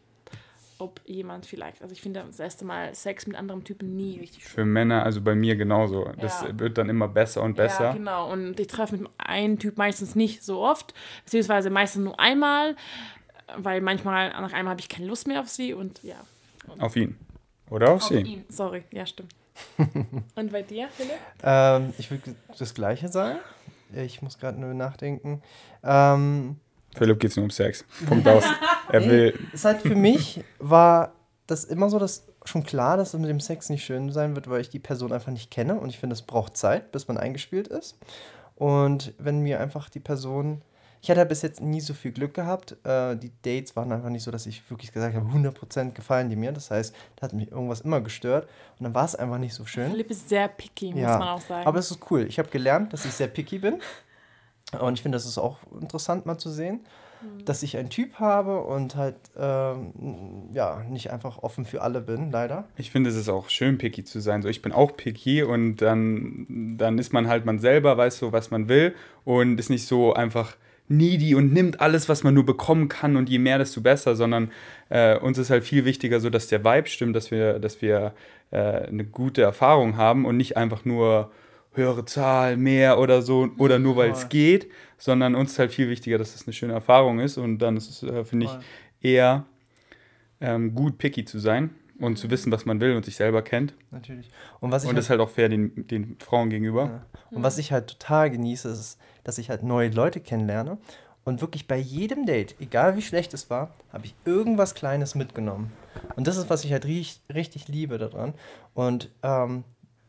[0.78, 4.44] ob jemand vielleicht, also ich finde das erste Mal Sex mit anderen Typen nie richtig
[4.44, 4.52] schön.
[4.54, 6.08] Für Männer, also bei mir genauso.
[6.20, 6.58] Das Ja.
[6.58, 7.84] wird dann immer besser und besser.
[7.84, 8.30] Ja, genau.
[8.32, 10.94] Und ich treffe mit einem Typ meistens nicht so oft,
[11.24, 12.76] beziehungsweise meistens nur einmal,
[13.58, 16.16] weil manchmal nach einmal habe ich keine Lust mehr auf sie und ja.
[16.78, 17.16] Auf ihn.
[17.70, 18.20] Oder auf, Auf sie.
[18.20, 18.44] ihn.
[18.48, 19.34] Sorry, ja, stimmt.
[20.34, 21.18] und bei dir, Philipp?
[21.42, 23.38] Ähm, ich würde das Gleiche sagen.
[23.94, 25.42] Ich muss gerade nur nachdenken.
[25.82, 26.56] Ähm,
[26.94, 27.84] Philipp geht es nur um Sex.
[28.06, 28.44] Punkt aus.
[28.90, 29.38] Er will.
[29.52, 31.14] Es halt für mich war
[31.46, 34.48] das immer so, dass schon klar, dass es mit dem Sex nicht schön sein wird,
[34.48, 37.16] weil ich die Person einfach nicht kenne und ich finde, es braucht Zeit, bis man
[37.16, 37.98] eingespielt ist.
[38.56, 40.62] Und wenn mir einfach die Person.
[41.04, 42.76] Ich hatte bis jetzt nie so viel Glück gehabt.
[42.84, 46.36] Äh, die Dates waren einfach nicht so, dass ich wirklich gesagt habe, 100% gefallen die
[46.36, 46.52] mir.
[46.52, 48.48] Das heißt, da hat mich irgendwas immer gestört.
[48.78, 49.90] Und dann war es einfach nicht so schön.
[49.90, 51.66] Philipp ist sehr picky, muss Ja, man auch sagen.
[51.66, 52.24] Aber es ist cool.
[52.28, 53.80] Ich habe gelernt, dass ich sehr picky bin.
[54.78, 56.80] Und ich finde, das ist auch interessant mal zu sehen,
[57.44, 59.92] dass ich einen Typ habe und halt ähm,
[60.54, 62.68] ja nicht einfach offen für alle bin, leider.
[62.76, 64.40] Ich finde, es ist auch schön, picky zu sein.
[64.40, 68.32] So, ich bin auch picky und dann, dann ist man halt man selber, weiß so,
[68.32, 68.94] was man will
[69.24, 70.56] und ist nicht so einfach
[70.92, 74.50] needy und nimmt alles, was man nur bekommen kann und je mehr, desto besser, sondern
[74.88, 78.12] äh, uns ist halt viel wichtiger so, dass der Vibe stimmt, dass wir, dass wir
[78.50, 81.32] äh, eine gute Erfahrung haben und nicht einfach nur
[81.74, 85.88] höhere Zahl, mehr oder so oder nur weil es geht, sondern uns ist halt viel
[85.88, 88.52] wichtiger, dass es eine schöne Erfahrung ist und dann ist es, äh, finde ich,
[89.10, 89.46] eher
[90.40, 93.74] ähm, gut picky zu sein und zu wissen, was man will und sich selber kennt.
[93.90, 94.30] Natürlich.
[94.60, 96.84] Und was ich Und das halt, ist halt auch fair den, den Frauen gegenüber.
[96.84, 97.06] Ja.
[97.30, 100.78] Und was ich halt total genieße, ist, dass ich halt neue Leute kennenlerne.
[101.24, 105.72] Und wirklich bei jedem Date, egal wie schlecht es war, habe ich irgendwas Kleines mitgenommen.
[106.16, 108.34] Und das ist, was ich halt richtig, richtig liebe daran.
[108.74, 109.62] Und ähm,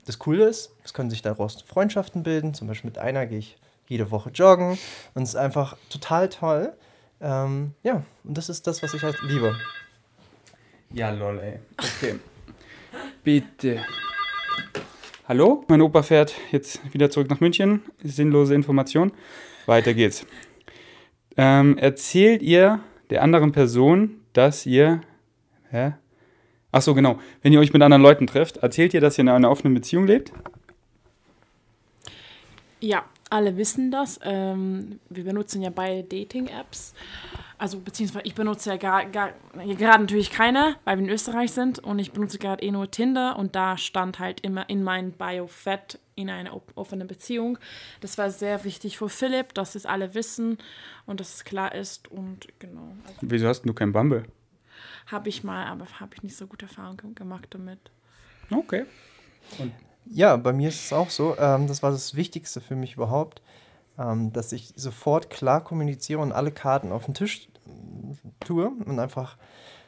[0.05, 2.53] das Coole ist, es können sich daraus Freundschaften bilden.
[2.55, 4.77] Zum Beispiel mit einer gehe ich jede Woche joggen.
[5.13, 6.74] Und es ist einfach total toll.
[7.22, 9.55] Ähm, ja, und das ist das, was ich halt liebe.
[10.91, 11.60] Ja, lol, ey.
[11.77, 12.20] Okay.
[13.24, 13.84] Bitte.
[15.25, 15.63] Hallo?
[15.70, 17.82] Mein Opa fährt jetzt wieder zurück nach München.
[18.03, 19.13] Sinnlose Information.
[19.68, 20.25] Weiter geht's.
[21.38, 25.00] Ähm, erzählt ihr der anderen Person, dass ihr.
[25.72, 25.94] Hä?
[26.74, 27.20] Ach so, genau.
[27.42, 30.08] Wenn ihr euch mit anderen Leuten trefft, erzählt ihr, dass ihr in einer offenen Beziehung
[30.08, 30.34] lebt?
[32.82, 34.20] Ja, alle wissen das.
[34.25, 36.94] Ähm, wir benutzen ja beide Dating-Apps.
[37.63, 41.79] Also, beziehungsweise ich benutze ja gar- gar- gerade natürlich keine, weil wir in Österreich sind.
[41.79, 43.37] Und ich benutze gerade eh nur Tinder.
[43.40, 47.57] Und da stand halt immer in meinem Bio fett in einer offenen Beziehung.
[48.01, 50.57] Das war sehr wichtig für Philipp, dass es alle wissen
[51.05, 52.11] und dass es klar ist.
[52.11, 54.25] Und genau, also Wieso hast du kein Bumble?
[55.07, 57.79] habe ich mal, aber habe ich nicht so gute Erfahrungen ge- gemacht damit.
[58.51, 58.83] Okay.
[60.05, 61.37] Ja, bei mir ist es auch so.
[61.37, 63.42] Ähm, das war das Wichtigste für mich überhaupt,
[63.98, 67.48] ähm, dass ich sofort klar kommuniziere und alle Karten auf den Tisch
[68.39, 69.37] tue und einfach,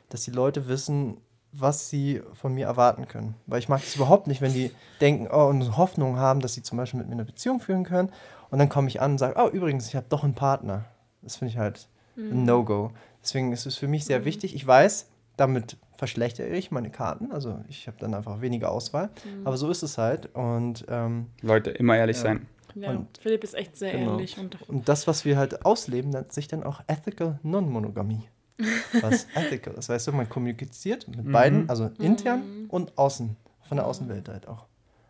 [0.10, 1.18] dass die Leute wissen,
[1.52, 3.36] was sie von mir erwarten können.
[3.48, 6.64] Weil ich mag es überhaupt nicht, wenn die denken oh, und Hoffnung haben, dass sie
[6.64, 8.10] zum Beispiel mit mir eine Beziehung führen können.
[8.50, 10.86] Und dann komme ich an und sage, oh, übrigens, ich habe doch einen Partner.
[11.22, 12.92] Das finde ich halt ein No-Go.
[13.24, 14.54] Deswegen ist es für mich sehr wichtig.
[14.54, 15.08] Ich weiß,
[15.38, 17.32] damit verschlechtere ich meine Karten.
[17.32, 19.10] Also ich habe dann einfach weniger Auswahl.
[19.46, 20.34] Aber so ist es halt.
[20.36, 22.24] Und, ähm, Leute, immer ehrlich Ja.
[22.24, 22.48] sein.
[22.76, 24.12] Ja, Und- Philipp ist echt sehr Genau.
[24.14, 24.38] ähnlich.
[24.38, 28.24] Und und das, was wir halt ausleben, nennt sich dann auch Ethical Non-Monogamie.
[29.02, 29.90] Was ethical ist.
[29.90, 33.36] Weißt du, man kommuniziert mit beiden, also intern und außen.
[33.68, 34.66] Von der Außenwelt halt auch.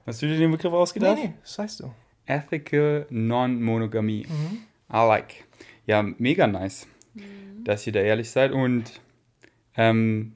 [0.07, 1.15] Hast du dir den Begriff ausgedacht?
[1.17, 1.91] Nee, nee, das weißt du.
[2.25, 4.25] Ethical Non-Monogamie.
[4.25, 4.27] I
[4.89, 5.45] like.
[5.85, 6.87] Ja, mega nice,
[7.63, 8.51] dass ihr da ehrlich seid.
[8.51, 8.99] Und
[9.77, 10.34] ähm,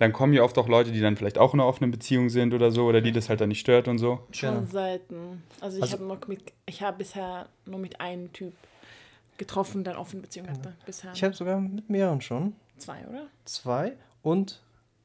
[0.00, 2.54] dann kommen ja oft auch Leute, die dann vielleicht auch in einer offenen Beziehung sind
[2.54, 4.20] oder so, oder die das halt dann nicht stört und so.
[4.32, 4.66] Schon Genau.
[4.66, 5.42] selten.
[5.60, 8.54] Also ich Also- habe noch mit, ich habe bisher nur mit einem Typ
[9.36, 10.74] getroffen, der eine offene Beziehung hatte.
[10.86, 12.54] Bisher Ich habe sogar mit mehreren schon.
[12.78, 13.26] zwei, oder?
[13.44, 14.62] Zwei und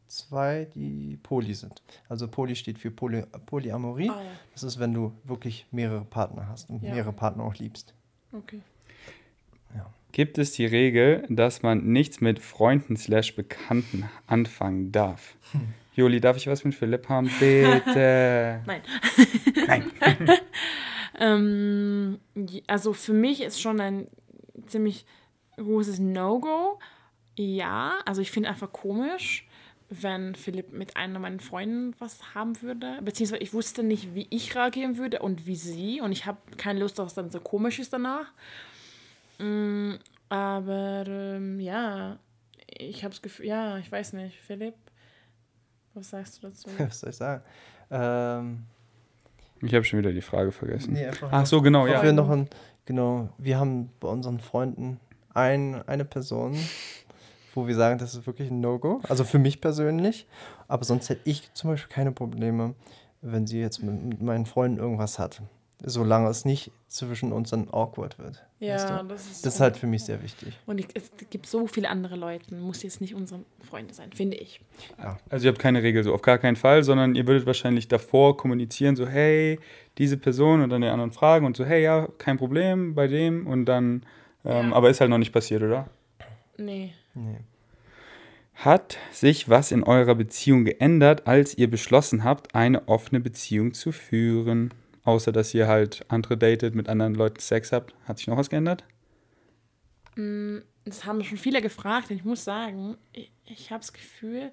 [0.07, 1.81] zwei, die Poly sind.
[2.07, 4.09] Also Poly steht für Poly Polyamorie.
[4.09, 6.93] Ah ja, Das ist, wenn du wirklich mehrere Partner hast und Ja.
[6.93, 7.93] mehrere Partner auch liebst.
[8.31, 8.61] okay.
[10.15, 15.35] Gibt es die Regel, dass man nichts mit Freunden slash Bekannten anfangen darf?
[15.93, 17.29] Joli, darf ich was mit Philipp haben?
[17.41, 18.61] Bitte.
[18.65, 18.81] Nein.
[19.67, 19.91] Nein.
[21.17, 22.19] Ähm,
[22.67, 24.07] also für mich ist schon ein
[24.67, 25.05] ziemlich
[25.55, 26.77] großes No-Go.
[27.37, 29.47] Ja, also ich finde einfach komisch,
[29.89, 32.99] wenn Philipp mit einer meiner Freunden was haben würde.
[33.01, 36.01] Beziehungsweise ich wusste nicht, wie ich reagieren würde und wie sie.
[36.01, 38.33] Und ich habe keine Lust, dass es dann so komisch ist danach.
[39.39, 39.93] Mm,
[40.29, 42.17] aber ähm, ja,
[42.67, 44.37] ich habe das Gefühl, ja, ich weiß nicht.
[44.41, 44.75] Philipp,
[45.93, 46.69] was sagst du dazu?
[46.77, 47.43] Was soll ich sagen?
[47.91, 48.63] Ähm,
[49.61, 50.93] Ich habe schon wieder die Frage vergessen.
[50.93, 51.93] nee, einfach Ach so, genau, Ja.
[51.95, 52.03] ja.
[52.03, 52.49] Wir, noch ein,
[52.85, 54.99] genau, wir haben bei unseren Freunden
[55.33, 56.57] ein, eine Person,
[57.53, 59.01] wo wir sagen, das ist wirklich ein No-Go.
[59.07, 60.27] Also für mich persönlich.
[60.67, 62.73] Aber sonst hätte ich zum Beispiel keine Probleme,
[63.21, 65.41] wenn sie jetzt mit, mit meinen Freunden irgendwas hat.
[65.83, 68.45] Solange es nicht zwischen uns dann awkward wird.
[68.59, 69.03] Ja, weißt du?
[69.07, 70.57] das ist Das ist halt für mich sehr wichtig.
[70.65, 74.37] Und ich, es gibt so viele andere Leute, muss jetzt nicht unsere Freunde sein, finde
[74.37, 74.61] ich.
[75.29, 78.37] Also ihr habt keine Regel, so auf gar keinen Fall, sondern ihr würdet wahrscheinlich davor
[78.37, 79.59] kommunizieren, so hey,
[79.97, 83.45] diese Person und dann den anderen fragen und so, hey, ja, kein Problem bei dem
[83.47, 84.05] und dann,
[84.45, 84.75] ähm, Ja.
[84.75, 85.89] aber ist halt noch nicht passiert, oder?
[86.57, 86.93] Nee.
[87.13, 87.39] Nee.
[88.53, 93.91] Hat sich was in eurer Beziehung geändert, als ihr beschlossen habt, eine offene Beziehung zu
[93.91, 94.73] führen?
[95.05, 97.93] Außer, dass ihr halt andere datet, mit anderen Leuten Sex habt.
[98.05, 98.83] Hat sich noch was geändert?
[100.15, 104.51] Mm, Das haben schon viele gefragt und ich muss sagen, ich, ich habe das Gefühl,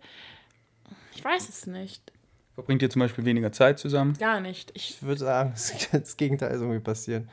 [1.14, 2.12] ich weiß es nicht.
[2.54, 4.14] Verbringt ihr zum Beispiel weniger Zeit zusammen?
[4.18, 4.70] Gar nicht.
[4.74, 5.54] Ich Ich würde sagen,
[5.92, 7.26] das Gegenteil ist irgendwie passiert.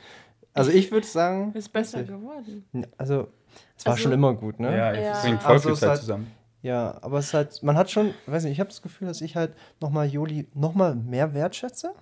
[0.52, 2.14] Also ich würde sagen, ist besser Witzig.
[2.16, 2.64] geworden.
[2.98, 3.28] also
[3.76, 4.76] es war Also- schon immer gut, ne?
[4.76, 5.14] Ja, ihr Ja.
[5.14, 6.30] voll Also viel es Zeit halt- zusammen.
[6.62, 9.22] Ja, aber es ist halt, man hat schon, weiß nicht, ich habe das Gefühl, dass
[9.22, 11.92] ich halt nochmal Joli nochmal mehr wertschätze.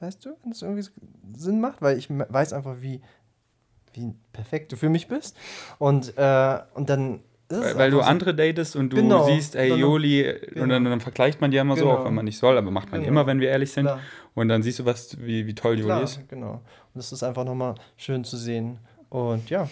[0.00, 0.90] Weißt du, wenn das irgendwie so
[1.36, 3.00] Sinn macht, weil ich weiß einfach, wie,
[3.94, 5.36] wie perfekt du für mich bist.
[5.78, 9.24] Und, äh, und dann ist es Weil, weil du so- andere datest und du Genau,
[9.26, 10.66] siehst, ey, dann- Joli, und genau.
[10.66, 11.96] dann, dann vergleicht man die ja immer so, Genau.
[11.98, 13.10] auch wenn man nicht soll, aber macht man Genau.
[13.12, 13.84] immer, wenn wir ehrlich sind.
[13.84, 14.00] Klar.
[14.34, 16.28] Und dann siehst du, was, wie, wie toll Joli ist.
[16.28, 16.54] genau.
[16.54, 16.60] Und
[16.94, 18.78] das ist einfach nochmal schön zu sehen.
[19.08, 19.68] Und ja,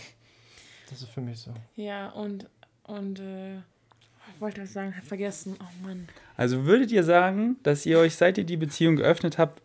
[0.89, 1.51] das ist für mich so.
[1.77, 2.49] Ja, und,
[2.85, 5.57] und äh, ich wollte was sagen, hab vergessen.
[5.61, 6.09] Oh Mann.
[6.37, 9.61] Also würdet ihr sagen, dass ihr euch, seit ihr die Beziehung geöffnet habt,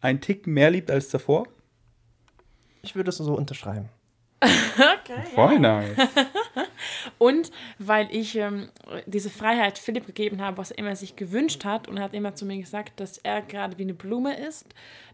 [0.00, 1.46] einen Tick mehr liebt als davor?
[2.82, 3.88] Ich würde es so unterschreiben.
[4.78, 5.22] Okay.
[5.34, 5.96] Voll nice.
[7.18, 8.68] Und weil ich ähm,
[9.06, 12.34] diese Freiheit Philipp gegeben habe, was er immer sich gewünscht hat und er hat immer
[12.34, 14.66] zu mir gesagt, dass er gerade wie eine Blume ist,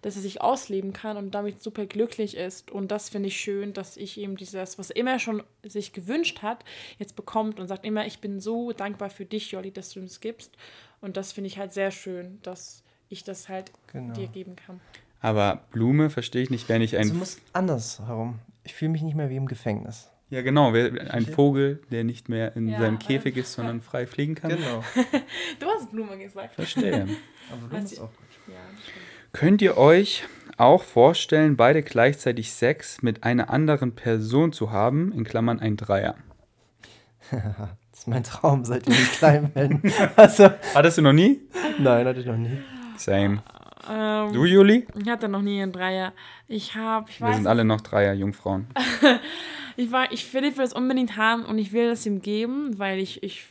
[0.02, 2.70] dass er sich ausleben kann und damit super glücklich ist.
[2.70, 6.42] Und das finde ich schön, dass ich ihm dieses, was er immer schon sich gewünscht
[6.42, 6.64] hat,
[6.98, 10.20] jetzt bekommt und sagt immer, ich bin so dankbar für dich, Jolli, dass du uns
[10.20, 10.56] gibst.
[11.00, 14.14] Und das finde ich halt sehr schön, dass ich das halt Genau.
[14.14, 14.80] dir geben kann.
[15.20, 17.02] Aber Blume verstehe ich nicht, wenn ich ein.
[17.02, 18.38] Also muss andersherum.
[18.64, 20.10] Ich fühle mich nicht mehr wie im Gefängnis.
[20.30, 24.06] ja, genau, ein Vogel, der nicht mehr in Ja, seinem äh, Käfig ist, sondern frei
[24.06, 24.50] fliegen kann.
[24.50, 24.82] Genau.
[25.60, 26.54] Du hast Blume gesagt.
[26.54, 27.06] Verstehe.
[27.52, 28.10] Aber Blume ist ist auch
[28.48, 29.02] Ja, schön.
[29.32, 30.24] Könnt ihr euch
[30.56, 36.16] auch vorstellen, beide gleichzeitig Sex mit einer anderen Person zu haben, in Klammern ein Dreier?
[37.90, 39.80] Das ist mein Traum, seit ich klein bin.
[40.16, 41.40] Also, Hattest du noch nie?
[41.78, 42.58] nein, hatte ich noch nie.
[42.96, 43.42] Same.
[43.90, 44.86] Ähm, Du, Juli?
[44.98, 46.12] ich hatte noch nie einen Dreier.
[46.48, 48.66] Ich habe, ich Wir weiß sind alle noch Dreier-Jungfrauen.
[49.76, 53.00] Ich war, ich Philipp will es unbedingt haben und ich will es ihm geben, weil
[53.00, 53.44] ich, ich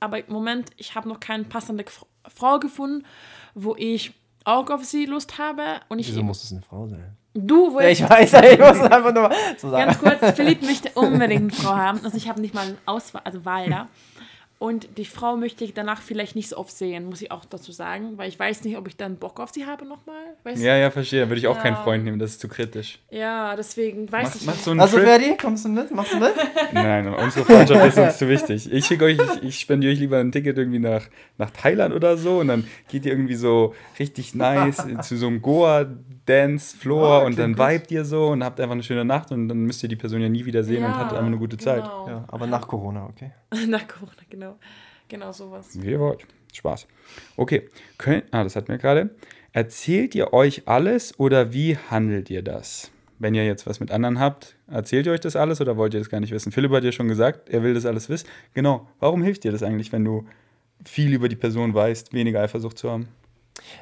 [0.00, 1.82] aber im Moment, ich habe noch keine passende
[2.28, 3.06] Frau gefunden,
[3.54, 4.12] wo ich
[4.44, 7.16] auch auf sie Lust habe und ich Wieso muss es eine Frau sein?
[7.32, 9.86] du Ja, willst ich weiß, ich muss es einfach nur so sagen.
[9.86, 13.22] ganz kurz, Philipp möchte unbedingt eine Frau haben, also ich habe nicht mal eine Auswahl,
[13.24, 13.88] also Wahl da.
[14.58, 17.72] Und die Frau möchte ich danach vielleicht nicht so oft sehen, muss ich auch dazu
[17.72, 20.16] sagen, weil ich weiß nicht, ob ich dann Bock auf sie habe nochmal.
[20.44, 21.20] Weißt Ja, ja, verstehe.
[21.20, 21.82] Da würde ich auch keinen Ja.
[21.82, 22.98] Freund nehmen, das ist zu kritisch.
[23.10, 23.18] du?
[23.18, 24.64] ja, deswegen weiß Mach, ich mach nicht.
[24.64, 25.06] so einen Also, Trip.
[25.06, 25.90] Ferdi, kommst du mit?
[25.90, 26.32] Machst du mit?
[26.72, 28.72] Nein, unsere Freundschaft ist uns zu wichtig.
[28.72, 31.02] Ich schicke euch, ich, ich spendiere euch lieber ein Ticket irgendwie nach,
[31.36, 35.42] nach Thailand oder so und dann geht ihr irgendwie so richtig nice zu so einem
[36.26, 39.58] Goa-Dance-Floor Ah, und dann vibet ihr so und habt einfach eine schöne Nacht und dann
[39.64, 41.82] müsst ihr die Person ja nie wieder sehen und Ja, habt einfach eine gute Zeit.
[41.82, 42.08] Genau.
[42.08, 43.32] Ja, aber nach Corona, okay.
[43.68, 44.56] Nach Corona, genau.
[45.08, 45.68] Genau sowas.
[45.80, 46.26] Wie ihr wollt.
[46.52, 46.86] Spaß.
[47.36, 47.68] Okay.
[47.98, 49.10] Könnt, ah, das hatten wir gerade.
[49.52, 52.90] Erzählt ihr euch alles oder wie handelt ihr das?
[53.18, 56.00] Wenn ihr jetzt was mit anderen habt, erzählt ihr euch das alles oder wollt ihr
[56.00, 56.52] das gar nicht wissen?
[56.52, 58.28] Philipp hat ja schon gesagt, er will das alles wissen.
[58.52, 58.86] Genau.
[59.00, 60.26] Warum hilft dir das eigentlich, wenn du
[60.84, 63.08] viel über die Person weißt, weniger Eifersucht zu haben?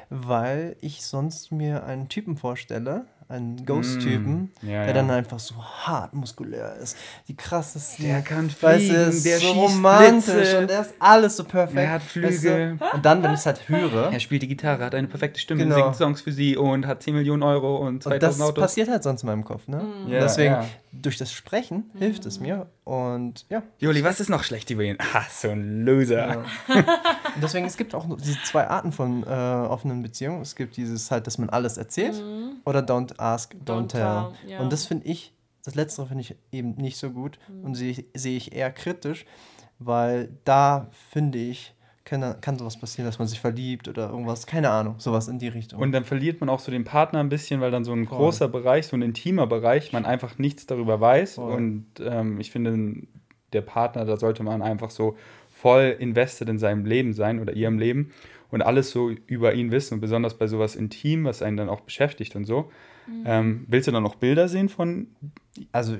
[0.09, 4.93] Weil ich sonst mir einen Typen vorstelle, einen Ghost-Typen, Mm, ja, der ja.
[4.93, 6.95] dann einfach so hart muskulär ist.
[7.27, 8.05] Die krassesten.
[8.05, 10.59] Der kann weißt du, fliegen, ist der so romantisch Blitze.
[10.59, 11.79] und der ist alles so perfekt.
[11.79, 12.77] Er hat weißt Flügel.
[12.77, 12.85] du?
[12.93, 15.63] Und dann, wenn ich es halt höre, Er spielt die Gitarre, hat eine perfekte Stimme,
[15.63, 15.75] Genau.
[15.75, 18.61] singt Songs für sie und hat 10 Millionen Euro und und 2000 das Autos.
[18.61, 19.81] passiert halt sonst in meinem Kopf, ne?
[19.81, 20.57] Und Ja, Deswegen,
[20.91, 22.67] durch das Sprechen hilft es mir.
[22.85, 23.63] Und ja.
[23.79, 24.97] Juli, was ist noch schlecht über ihn?
[25.13, 26.27] Ah, so ein Loser.
[26.27, 26.75] Ja.
[27.35, 30.41] Und deswegen, es gibt auch nur diese zwei Arten von äh, offenen Beziehungen.
[30.41, 32.23] Es gibt dieses halt, dass man alles erzählt
[32.63, 34.01] oder don't ask, don't, Don't tell.
[34.01, 34.59] tell, ja.
[34.59, 38.05] Und das finde ich, das Letztere finde ich eben nicht so gut und sehe ich,
[38.13, 39.25] sehe ich eher kritisch,
[39.79, 41.73] weil da finde ich,
[42.05, 45.47] kann, kann sowas passieren, dass man sich verliebt oder irgendwas, keine Ahnung, sowas in die
[45.47, 45.81] Richtung.
[45.81, 48.47] Und dann verliert man auch so den Partner ein bisschen, weil dann so ein großer
[48.47, 51.35] Bereich, so ein intimer Bereich, man einfach nichts darüber weiß.
[51.35, 51.53] Voll.
[51.53, 53.07] Und ähm, ich finde,
[53.53, 55.17] der Partner, da sollte man einfach so
[55.49, 58.11] voll invested in seinem Leben sein oder ihrem Leben
[58.51, 59.95] und alles so über ihn wissen.
[59.95, 62.71] Und besonders bei sowas intim, was einen dann auch beschäftigt und so.
[63.25, 65.07] Ähm, willst du dann noch Bilder sehen von.
[65.71, 65.95] Also,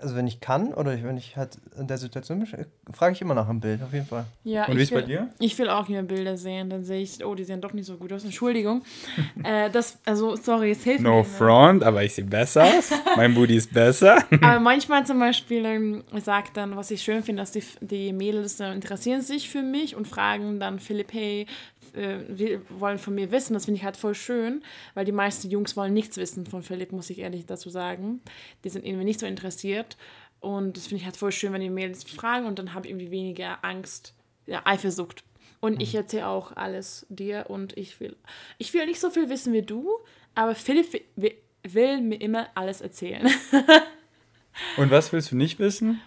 [0.00, 2.48] also wenn ich kann oder wenn ich halt in der Situation bin,
[2.92, 4.24] frage ich immer nach einem Bild, auf jeden Fall.
[4.44, 5.30] Ja, Und wie ich ist bei will- dir?
[5.38, 6.70] Ich will auch mehr Bilder sehen.
[6.70, 8.24] Dann sehe ich, oh, die sehen doch nicht so gut aus.
[8.24, 8.82] Entschuldigung.
[9.44, 11.24] äh, das, also, sorry, es hilft No mir.
[11.24, 12.90] front, aber ich sehe besser aus.
[13.16, 14.16] mein Booty ist besser.
[14.40, 18.58] Aber manchmal zum Beispiel ähm, sagt dann, was ich schön finde, dass die, die Mädels
[18.60, 21.46] äh, interessieren sich für mich und fragen dann Philipp, hey,
[21.94, 23.54] äh, wir wollen von mir wissen.
[23.54, 24.62] Das finde ich halt voll schön,
[24.94, 28.20] weil die meisten Jungs wollen nichts wissen von Philipp, muss ich ehrlich dazu sagen.
[28.64, 29.96] Die sind irgendwie nicht so interessiert.
[30.40, 32.90] Und das finde ich halt voll schön, wenn die Mädels fragen und dann habe ich
[32.92, 34.14] irgendwie weniger Angst,
[34.46, 35.24] ja, Eifersucht.
[35.60, 38.14] Und ich erzähle auch alles dir und ich will,
[38.58, 39.88] ich will nicht so viel wissen wie du,
[40.34, 43.26] aber Philipp wi- wi- will mir immer alles erzählen.
[44.76, 46.00] Und was willst du nicht wissen?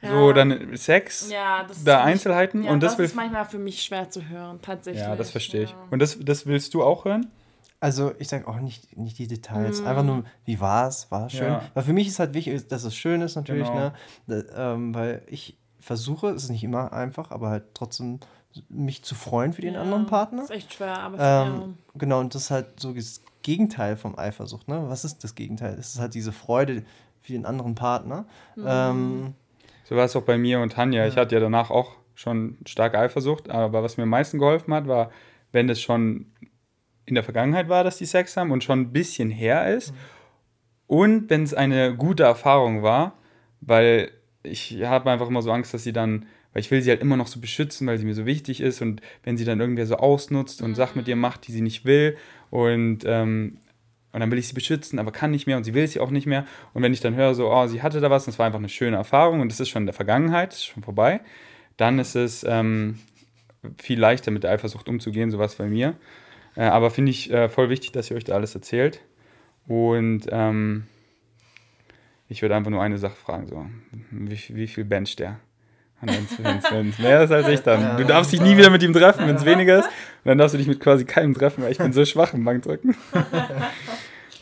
[0.00, 0.10] Ja.
[0.10, 3.82] So, dann Sex, Ja, das da Einzelheiten Ja, und das, das, ist manchmal für mich
[3.82, 5.02] schwer zu hören, tatsächlich.
[5.02, 5.74] Ja, das verstehe ich.
[5.90, 7.26] Und das, das willst du auch hören?
[7.80, 9.28] Also ich sage auch nicht, nicht die Mhm.
[9.28, 11.48] Details, einfach nur, wie war es, war es schön.
[11.48, 11.62] Ja.
[11.74, 13.90] Weil für mich ist halt wichtig, dass es schön ist natürlich, Genau.
[14.26, 14.44] ne?
[14.54, 18.20] Da, ähm, weil ich versuche, es ist nicht immer einfach, aber halt trotzdem
[18.68, 20.40] mich zu freuen für den Ja, anderen Partner.
[20.42, 24.18] Das ist echt schwer, aber Ähm, Genau, und das ist halt so das Gegenteil vom
[24.18, 24.66] Eifersucht.
[24.68, 24.84] Ne?
[24.88, 25.76] Was ist das Gegenteil?
[25.78, 26.82] Es ist halt diese Freude
[27.20, 28.26] für den anderen Partner.
[28.56, 28.64] Mhm.
[28.66, 29.34] Ähm,
[29.88, 31.06] So war es auch bei mir und Tanja.
[31.06, 34.86] Ich hatte ja danach auch schon starke Eifersucht, aber was mir am meisten geholfen hat,
[34.86, 35.10] war,
[35.50, 36.26] wenn es schon
[37.06, 39.94] in der Vergangenheit war, dass die Sex haben und schon ein bisschen her ist
[40.86, 43.16] und wenn es eine gute Erfahrung war,
[43.62, 44.10] weil
[44.42, 47.16] ich habe einfach immer so Angst, dass sie dann, weil ich will sie halt immer
[47.16, 49.96] noch so beschützen, weil sie mir so wichtig ist und wenn sie dann irgendwer so
[49.96, 52.18] ausnutzt und Sachen mit ihr macht, die sie nicht will
[52.50, 53.56] und ähm,
[54.18, 56.10] und dann will ich sie beschützen, aber kann nicht mehr und sie will sie auch
[56.10, 56.44] nicht mehr.
[56.74, 58.58] Und wenn ich dann höre, so, oh, sie hatte da was, und es war einfach
[58.58, 61.20] eine schöne Erfahrung und es ist schon in der Vergangenheit, ist schon vorbei,
[61.76, 62.98] dann ist es ähm,
[63.80, 65.94] viel leichter mit der Eifersucht umzugehen, sowas bei mir.
[66.56, 69.02] Äh, aber finde ich äh, voll wichtig, dass ihr euch da alles erzählt.
[69.68, 70.88] Und ähm,
[72.28, 73.66] ich würde einfach nur eine Sache fragen, so,
[74.10, 75.38] wie, wie viel bench der?
[76.00, 77.96] Und wenn es mehr ist als ich, dann.
[77.96, 79.86] Du darfst dich nie wieder mit ihm treffen, wenn es weniger ist.
[79.86, 82.44] Und dann darfst du dich mit quasi keinem treffen, weil ich bin so schwach im
[82.44, 82.96] Bankdrücken.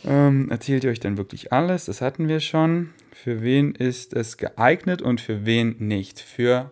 [0.06, 1.86] ähm, erzählt ihr euch dann wirklich alles?
[1.86, 2.90] Das hatten wir schon.
[3.12, 6.20] Für wen ist es geeignet und für wen nicht?
[6.20, 6.70] Für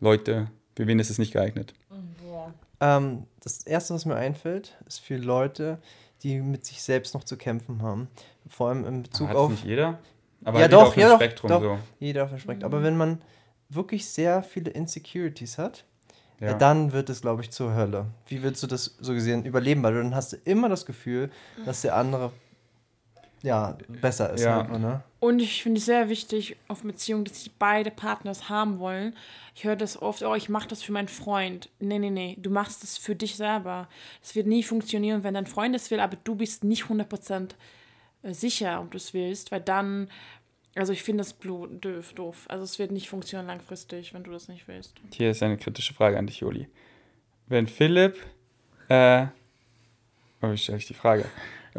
[0.00, 1.74] Leute, für wen ist es nicht geeignet?
[2.80, 5.78] ähm, das Erste, was mir einfällt, ist für Leute,
[6.22, 8.08] die mit sich selbst noch zu kämpfen haben.
[8.48, 9.98] Vor allem in Bezug Hat auf nicht jeder?
[10.44, 11.60] Aber Ja, jeder doch, auf dem ja, Spektrum doch.
[11.62, 11.78] so.
[11.98, 12.62] jeder verspricht.
[12.64, 13.20] Aber wenn man
[13.68, 15.84] wirklich sehr viele Insecurities hat,
[16.40, 16.50] Ja.
[16.54, 18.06] äh, dann wird es, glaube ich, zur Hölle.
[18.28, 19.82] Wie willst du das so gesehen überleben?
[19.82, 21.30] Weil dann hast du immer das Gefühl,
[21.66, 22.30] dass der andere
[23.42, 24.44] ja besser ist.
[24.44, 24.68] Ja.
[24.68, 25.02] Halt, ne?
[25.20, 29.14] Und ich finde es sehr wichtig auf Beziehungen, dass sich beide Partners haben wollen.
[29.54, 31.68] Ich höre das oft, oh, ich mache das für meinen Freund.
[31.80, 33.88] Nee, nee, nee, du machst das für dich selber.
[34.22, 37.50] Es wird nie funktionieren, wenn dein Freund es will, aber du bist nicht 100%
[38.22, 40.08] sicher, ob du es willst, weil dann,
[40.74, 42.44] also ich finde das doof, doof.
[42.48, 44.94] Also es wird nicht funktionieren langfristig, wenn du das nicht willst.
[45.14, 46.68] Hier ist eine kritische Frage an dich, Joli.
[47.46, 48.16] Wenn Philipp,
[48.88, 49.26] äh,
[50.42, 51.24] oh, wie stelle ich die Frage?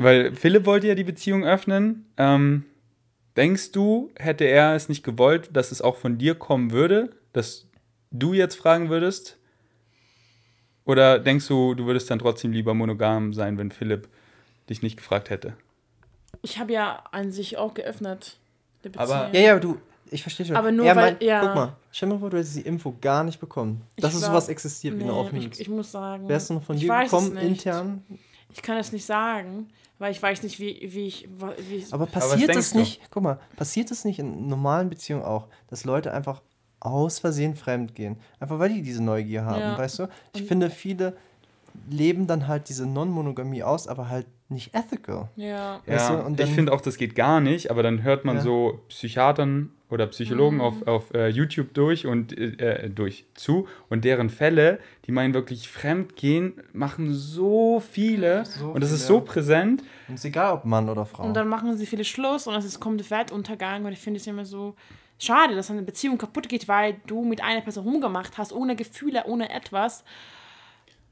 [0.02, 2.06] Weil Philipp wollte ja die Beziehung öffnen.
[2.18, 2.66] Ähm,
[3.36, 7.68] denkst du, hätte er es nicht gewollt, dass es auch von dir kommen würde, dass
[8.12, 9.38] du jetzt fragen würdest?
[10.86, 14.08] Oder denkst du, du würdest dann trotzdem lieber monogam sein, wenn Philipp
[14.70, 15.54] dich nicht gefragt hätte?
[16.42, 18.38] Ich habe ja an sich auch geöffnet.
[18.84, 19.34] Die Aber- Beziehung.
[19.34, 19.78] Ja, ja, du,
[20.10, 20.56] ich verstehe schon.
[20.56, 21.42] Aber nur er weil- meint, ja.
[21.46, 23.82] Guck mal, stell dir mal vor, du hättest die Info gar nicht bekommen.
[23.96, 26.28] Ich Das ist glaub- was existiert wie eine Nee, offene ich, ich muss sagen.
[26.30, 28.04] Wärst du noch von dir es gekommen, intern?
[28.52, 29.68] Ich kann es nicht sagen,
[30.00, 31.28] weil ich weiß nicht, wie, wie ich.
[31.68, 32.80] Wie ich Aber passiert es du?
[32.80, 36.42] nicht, guck mal, passiert es nicht in normalen Beziehungen auch, dass Leute einfach
[36.80, 38.18] aus Versehen fremd gehen?
[38.40, 39.78] Einfach weil die diese Neugier haben, Ja.
[39.78, 40.08] weißt du?
[40.34, 41.16] Ich Und- finde, viele
[41.90, 45.30] leben dann halt diese Non-Monogamie aus, aber halt nicht ethical.
[45.36, 45.80] ja.
[45.86, 48.26] Weißt Ja, du, und ich dann- finde auch, das geht gar nicht, aber dann hört
[48.26, 48.42] man Ja.
[48.42, 50.62] so Psychiatern oder Psychologen Mhm.
[50.62, 55.34] auf, auf äh, YouTube durch und äh, äh, durch zu und deren Fälle, die meinen
[55.36, 59.82] wirklich Fremdgehen, machen so viele So und das ist so präsent.
[60.08, 61.24] Und es ist egal, ob Mann oder Frau.
[61.26, 64.20] Und dann machen sie viele Schluss und es ist, kommt der Weltuntergang und ich finde
[64.20, 64.76] es immer so
[65.20, 69.26] schade, dass eine Beziehung kaputt geht, weil du mit einer Person rumgemacht hast, ohne Gefühle,
[69.28, 70.04] ohne etwas.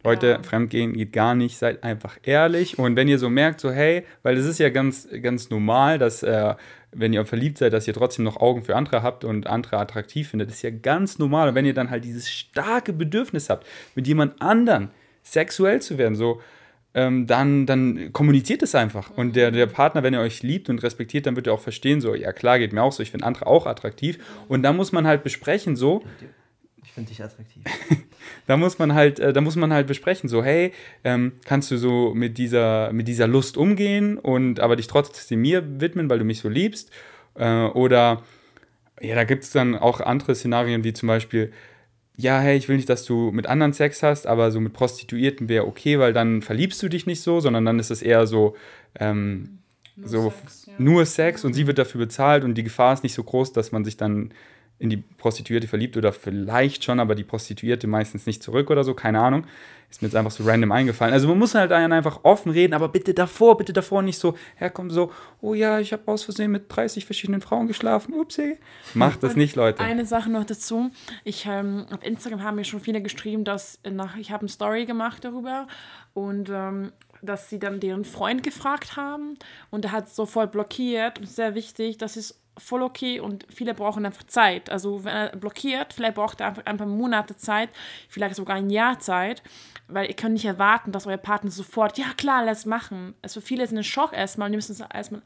[0.03, 0.43] Leute, Ja.
[0.43, 4.37] Fremdgehen geht gar nicht, seid einfach ehrlich und wenn ihr so merkt, so hey, weil
[4.37, 6.55] es ist ja ganz, ganz normal, dass äh,
[6.91, 10.29] wenn ihr verliebt seid, dass ihr trotzdem noch Augen für andere habt und andere attraktiv
[10.29, 11.49] findet, ist ja ganz normal.
[11.49, 14.89] Und wenn ihr dann halt dieses starke Bedürfnis habt, mit jemand anderen
[15.21, 16.41] sexuell zu werden, so,
[16.93, 19.11] ähm, dann, dann kommuniziert es einfach.
[19.11, 22.01] Und der, der Partner, wenn er euch liebt und respektiert, dann wird er auch verstehen,
[22.01, 24.17] so, ja klar, geht mir auch so, ich finde andere auch attraktiv.
[24.47, 26.03] Und da muss man halt besprechen, so,
[26.83, 27.63] ich finde dich attraktiv.
[28.45, 31.77] da muss man halt, äh, da muss man halt besprechen, so, hey, ähm, kannst du
[31.77, 36.25] so mit dieser, mit dieser Lust umgehen und aber dich trotzdem mir widmen, weil du
[36.25, 36.91] mich so liebst?
[37.35, 38.23] Äh, oder
[39.01, 41.51] ja, da gibt es dann auch andere Szenarien, wie zum Beispiel,
[42.15, 45.49] ja, hey, ich will nicht, dass du mit anderen Sex hast, aber so mit Prostituierten
[45.49, 48.55] wäre okay, weil dann verliebst du dich nicht so, sondern dann ist es eher so,
[48.99, 49.59] ähm,
[49.95, 50.73] Nur so Sex, ja.
[50.79, 53.71] nur Sex und sie wird dafür bezahlt und die Gefahr ist nicht so groß, dass
[53.71, 54.31] man sich dann
[54.79, 58.93] in die Prostituierte verliebt oder vielleicht schon, aber die Prostituierte meistens nicht zurück oder so,
[58.93, 59.45] keine Ahnung.
[59.89, 61.13] Ist mir jetzt einfach so random eingefallen.
[61.13, 64.37] Also man muss halt dann einfach offen reden, aber bitte davor, bitte davor nicht so
[64.55, 65.11] herkommen, so,
[65.41, 68.57] oh ja, ich habe aus Versehen mit 30 verschiedenen Frauen geschlafen, upsie.
[68.93, 69.81] Macht das nicht, Leute.
[69.81, 70.91] Eine Sache noch dazu.
[71.23, 74.85] Ich, ähm, auf Instagram haben mir schon viele geschrieben, dass nach, ich habe eine Story
[74.85, 75.67] gemacht darüber
[76.13, 79.37] und ähm, dass sie dann deren Freund gefragt haben
[79.71, 81.17] und der hat sofort blockiert.
[81.17, 84.69] Und es sehr wichtig, das ist voll okay und viele brauchen einfach Zeit.
[84.69, 87.69] Also wenn er blockiert, vielleicht braucht er einfach ein paar Monate Zeit,
[88.09, 89.43] vielleicht sogar ein Jahr Zeit,
[89.87, 93.15] weil ihr könnt nicht erwarten, dass euer Partner sofort, ja klar, lass machen.
[93.21, 95.21] Also viele sind in Schock erstmal, die müssen es erstmal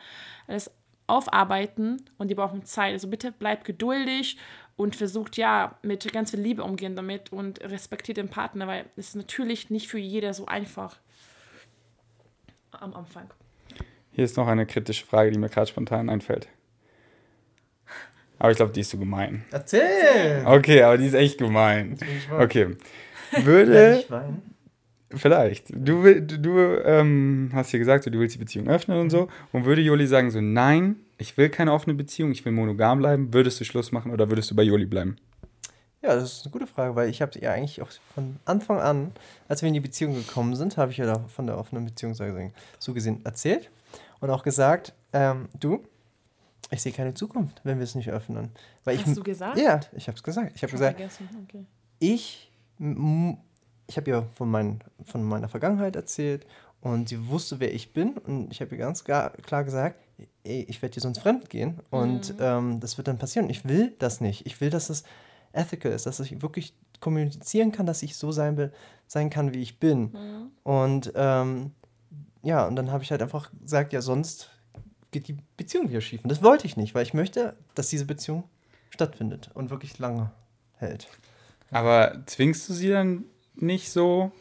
[0.47, 0.71] alles
[1.07, 2.93] aufarbeiten und die brauchen Zeit.
[2.93, 4.37] Also bitte bleibt geduldig
[4.75, 9.09] und versucht ja mit ganz viel Liebe umgehen damit und respektiert den Partner, weil es
[9.09, 10.97] ist natürlich nicht für jeder so einfach
[12.71, 13.29] am Anfang.
[14.11, 16.47] Hier ist noch eine kritische Frage, die mir gerade spontan einfällt.
[18.41, 19.45] Aber ich glaube, die ist so gemein.
[19.51, 20.41] Erzähl!
[20.45, 21.95] Okay, aber die ist echt gemein.
[22.39, 22.75] Okay.
[23.43, 24.03] Würde,
[25.11, 29.27] vielleicht, du, du, du ähm, hast ja gesagt, du willst die Beziehung öffnen und so.
[29.51, 33.31] Und würde Joli sagen, so, nein, ich will keine offene Beziehung, ich will monogam bleiben,
[33.31, 35.17] würdest du Schluss machen oder würdest du bei Joli bleiben?
[36.01, 39.11] Ja, das ist eine gute Frage, weil ich habe ja eigentlich auch von Anfang an,
[39.49, 42.15] als wir in die Beziehung gekommen sind, habe ich ja da von der offenen Beziehung
[42.15, 43.69] so gesehen, so gesehen erzählt
[44.19, 45.83] und auch gesagt, ähm, du,
[46.71, 48.49] ich sehe keine Zukunft, wenn wir es nicht öffnen.
[48.83, 49.57] Weil ich, Hast du gesagt?
[49.57, 50.53] Ja, ich habe es gesagt.
[50.55, 50.99] Ich habe gesagt.
[50.99, 51.65] Okay.
[51.99, 56.47] ich, ich habe ihr von, mein, von meiner Vergangenheit erzählt
[56.79, 59.99] und sie wusste, wer ich bin und ich habe ihr ganz klar gesagt,
[60.43, 63.49] ey, ich werde dir sonst fremd gehen und ähm, das wird dann passieren.
[63.49, 64.45] Ich will das nicht.
[64.45, 65.03] Ich will, dass es
[65.53, 68.71] ethical ist, dass ich wirklich kommunizieren kann, dass ich so sein, will,
[69.07, 70.13] sein kann, wie ich bin.
[70.63, 71.71] Und ähm,
[72.43, 74.49] ja, und dann habe ich halt einfach gesagt, ja, sonst
[75.11, 76.23] geht die Beziehung wieder schief.
[76.23, 78.43] Und das wollte ich nicht, weil ich möchte, dass diese Beziehung
[78.89, 80.31] stattfindet und wirklich lange
[80.77, 81.07] hält.
[81.69, 84.31] Aber zwingst du sie dann nicht so?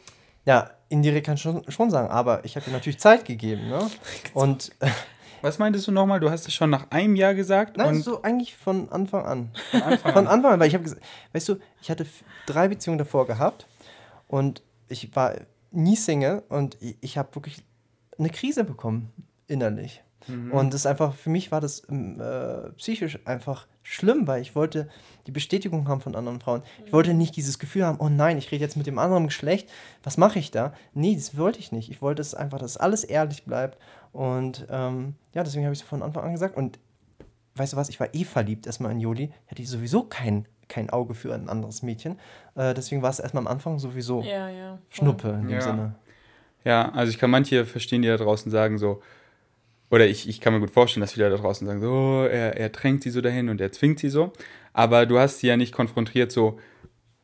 [0.45, 3.89] Ja, indirekt kann ich schon, schon sagen, aber ich habe ihr natürlich Zeit gegeben, ne?
[4.33, 4.71] Und
[5.41, 6.19] Was meintest du nochmal?
[6.19, 9.51] Du hast es schon nach einem Jahr gesagt nein, so eigentlich von Anfang an.
[9.71, 10.33] von Anfang Von an.
[10.33, 11.01] Anfang an, weil ich habe gesagt,
[11.33, 12.05] weißt du, ich hatte
[12.45, 13.65] drei Beziehungen davor gehabt
[14.27, 15.33] und ich war
[15.71, 17.63] nie Single und ich, ich habe wirklich
[18.19, 19.11] eine Krise bekommen,
[19.47, 20.03] innerlich.
[20.27, 24.55] Und das ist einfach, für mich war das ähm, äh, psychisch einfach schlimm, weil ich
[24.55, 24.87] wollte
[25.27, 26.61] die Bestätigung haben von anderen Frauen.
[26.85, 29.69] Ich wollte nicht dieses Gefühl haben, oh nein, ich rede jetzt mit dem anderen Geschlecht,
[30.03, 30.73] was mache ich da?
[30.93, 31.89] Nee, das wollte ich nicht.
[31.89, 33.77] Ich wollte es einfach, dass alles ehrlich bleibt.
[34.13, 36.55] Und ähm, ja, deswegen habe ich es von Anfang an gesagt.
[36.55, 36.77] Und
[37.55, 39.33] weißt du was, ich war eh verliebt erstmal in Joli.
[39.47, 42.19] Hatte ich sowieso kein, kein Auge für ein anderes Mädchen.
[42.55, 44.77] Äh, deswegen war es erstmal am Anfang sowieso Ja, ja.
[44.89, 45.61] Schnuppe in dem Ja.
[45.61, 45.95] Sinne.
[46.63, 49.01] Ja, also ich kann manche verstehen, die da draußen sagen so,
[49.91, 52.69] oder ich, ich kann mir gut vorstellen, dass viele da draußen sagen so, er, er
[52.69, 54.33] drängt sie so dahin und er zwingt sie so.
[54.73, 56.57] Aber du hast sie ja nicht konfrontiert so,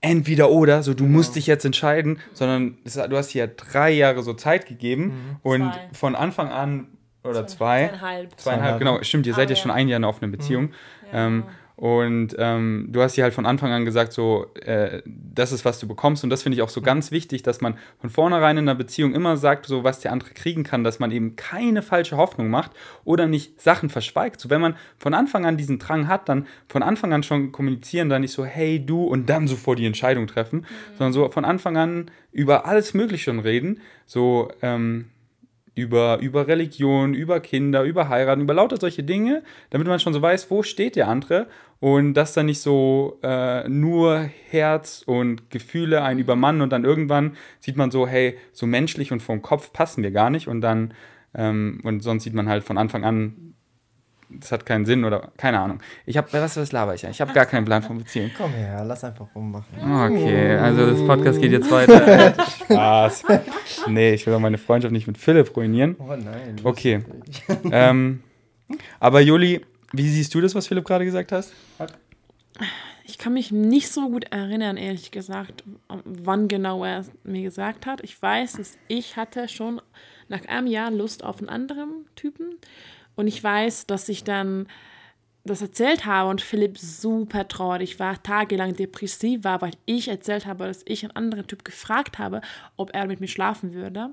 [0.02, 3.92] entweder oder, so du musst dich jetzt entscheiden, sondern es, du hast sie ja drei
[3.92, 5.90] Jahre so Zeit gegeben und Zwei.
[5.94, 6.88] von Anfang an,
[7.24, 8.40] oder zwei, Zweieinhalb.
[8.40, 10.72] zweieinhalb, genau, stimmt, ihr seid Aber ja schon ein Jahr in einer offenen Beziehung.
[11.12, 11.28] Ja.
[11.28, 11.44] Ähm,
[11.78, 15.78] und ähm, du hast dir halt von Anfang an gesagt, so, äh, das ist, was
[15.78, 16.24] du bekommst.
[16.24, 19.14] Und das finde ich auch so ganz wichtig, dass man von vornherein in einer Beziehung
[19.14, 22.72] immer sagt, so, was der andere kriegen kann, dass man eben keine falsche Hoffnung macht
[23.04, 24.42] oder nicht Sachen verschweigt.
[24.42, 28.10] So, wenn man von Anfang an diesen Drang hat, dann von Anfang an schon kommunizieren,
[28.10, 30.66] dann nicht so, hey, du, und dann sofort die Entscheidung treffen,
[30.98, 33.82] sondern so von Anfang an über alles Mögliche schon reden.
[34.08, 35.10] So, ähm,
[35.78, 40.22] über, über Religion, über Kinder, über Heiraten, über lauter solche Dinge, damit man schon so
[40.22, 41.48] weiß, wo steht der andere
[41.80, 47.38] und dass dann nicht so äh, nur Herz und Gefühle einen übermannen und dann irgendwann
[47.60, 50.94] sieht man so, hey, so menschlich und vom Kopf passen wir gar nicht und dann
[51.36, 53.54] ähm, und sonst sieht man halt von Anfang an,
[54.30, 55.80] das hat keinen Sinn oder keine Ahnung.
[56.06, 57.18] Ich habe, was, was laber ich eigentlich?
[57.18, 58.32] Ich habe gar keinen Plan von Beziehung.
[58.38, 59.66] Komm her, lass einfach rummachen.
[59.80, 62.34] Okay, also das Podcast geht jetzt weiter.
[62.66, 63.24] Spaß.
[63.88, 65.96] Nee, ich will doch meine Freundschaft nicht mit Philipp ruinieren.
[66.00, 66.58] Oh nein.
[66.64, 67.04] Okay.
[67.72, 68.22] ähm,
[69.00, 71.54] aber Juli, wie siehst du das, was Philipp gerade gesagt hast?
[73.06, 75.64] Ich kann mich nicht so gut erinnern, ehrlich gesagt,
[76.04, 78.02] wann genau er es mir gesagt hat.
[78.04, 79.82] Ich weiß, dass ich hatte schon
[80.28, 82.58] nach einem Jahr Lust auf einen anderen Typen.
[83.18, 84.68] Und ich weiß, dass ich dann
[85.44, 90.68] das erzählt habe und Philipp super traurig war, tagelang depressiv war, weil ich erzählt habe,
[90.68, 92.42] dass ich einen anderen Typ gefragt habe,
[92.76, 94.12] ob er mit mir schlafen würde.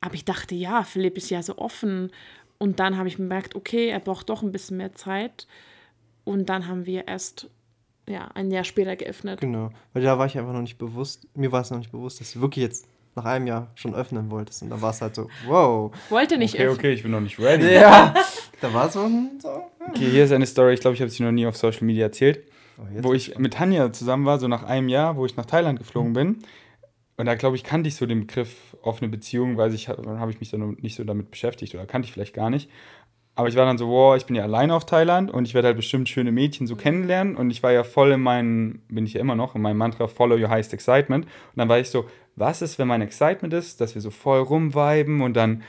[0.00, 2.10] Aber ich dachte, ja, Philipp ist ja so offen.
[2.58, 5.46] Und dann habe ich bemerkt, okay, er braucht doch ein bisschen mehr Zeit.
[6.24, 7.50] Und dann haben wir erst
[8.08, 9.40] ja, ein Jahr später geöffnet.
[9.40, 12.20] Genau, weil da war ich einfach noch nicht bewusst, mir war es noch nicht bewusst,
[12.20, 12.86] dass wirklich jetzt
[13.16, 14.62] nach einem Jahr schon öffnen wolltest.
[14.62, 15.92] Und da war es halt so, wow.
[16.10, 16.78] Wollte nicht Okay, öffnen.
[16.78, 17.72] okay, ich bin noch nicht ready.
[17.74, 18.14] Ja,
[18.60, 19.08] da war es so,
[19.40, 19.48] so.
[19.88, 22.06] Okay, hier ist eine Story, ich glaube, ich habe sie noch nie auf Social Media
[22.06, 22.44] erzählt.
[22.78, 25.78] Oh, wo ich mit Tanja zusammen war, so nach einem Jahr, wo ich nach Thailand
[25.78, 26.38] geflogen bin.
[27.16, 30.40] Und da, glaube ich, kannte ich so den Begriff offene Beziehung, weil ich, habe ich
[30.40, 32.68] mich dann nicht so damit beschäftigt oder kannte ich vielleicht gar nicht.
[33.36, 35.66] Aber ich war dann so, wow, ich bin ja alleine auf Thailand und ich werde
[35.68, 37.36] halt bestimmt schöne Mädchen so kennenlernen.
[37.36, 40.06] Und ich war ja voll in meinem, bin ich ja immer noch, in meinem Mantra
[40.08, 41.24] Follow Your Highest Excitement.
[41.26, 42.06] Und dann war ich so,
[42.36, 45.62] was ist, wenn mein Excitement ist, dass wir so voll rumviben und dann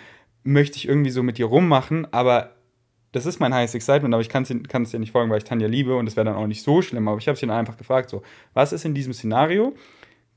[0.43, 2.55] möchte ich irgendwie so mit dir rummachen, aber
[3.15, 5.67] das ist mein highest excitement, aber ich kann es dir nicht folgen, weil ich Tanja
[5.67, 7.07] liebe und es wäre dann auch nicht so schlimm.
[7.07, 9.73] Aber ich habe sie dann einfach gefragt, so, was ist in diesem Szenario?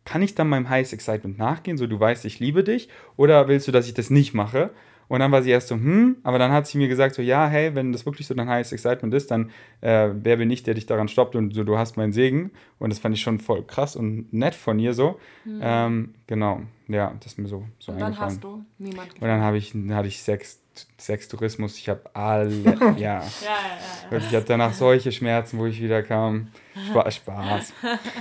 [0.04, 2.88] Kann ich dann meinem highest excitement nachgehen, so du weißt, ich liebe dich?
[3.16, 4.70] Oder willst du, dass ich das nicht mache?
[5.08, 7.48] Und dann war sie erst so, hm, aber dann hat sie mir gesagt, so, ja,
[7.48, 9.50] hey, wenn das wirklich so dein highest excitement ist, dann
[9.80, 12.50] äh, wer bin ich, der dich daran stoppt und so, du hast meinen Segen.
[12.78, 15.18] Und das fand ich schon voll krass und nett von ihr so.
[15.46, 19.40] Ähm, genau, ja, das ist mir so, so Und dann hast du niemand Und dann
[19.40, 20.60] habe ich, dann hatte ich Sex,
[20.98, 21.78] Sextourismus.
[21.78, 22.50] Ich habe alle,
[22.96, 22.96] ja.
[22.96, 24.18] Ja, ja, ja.
[24.18, 26.48] Ich hatte danach solche Schmerzen, wo ich wieder kam.
[26.90, 27.72] Spaß, Spaß.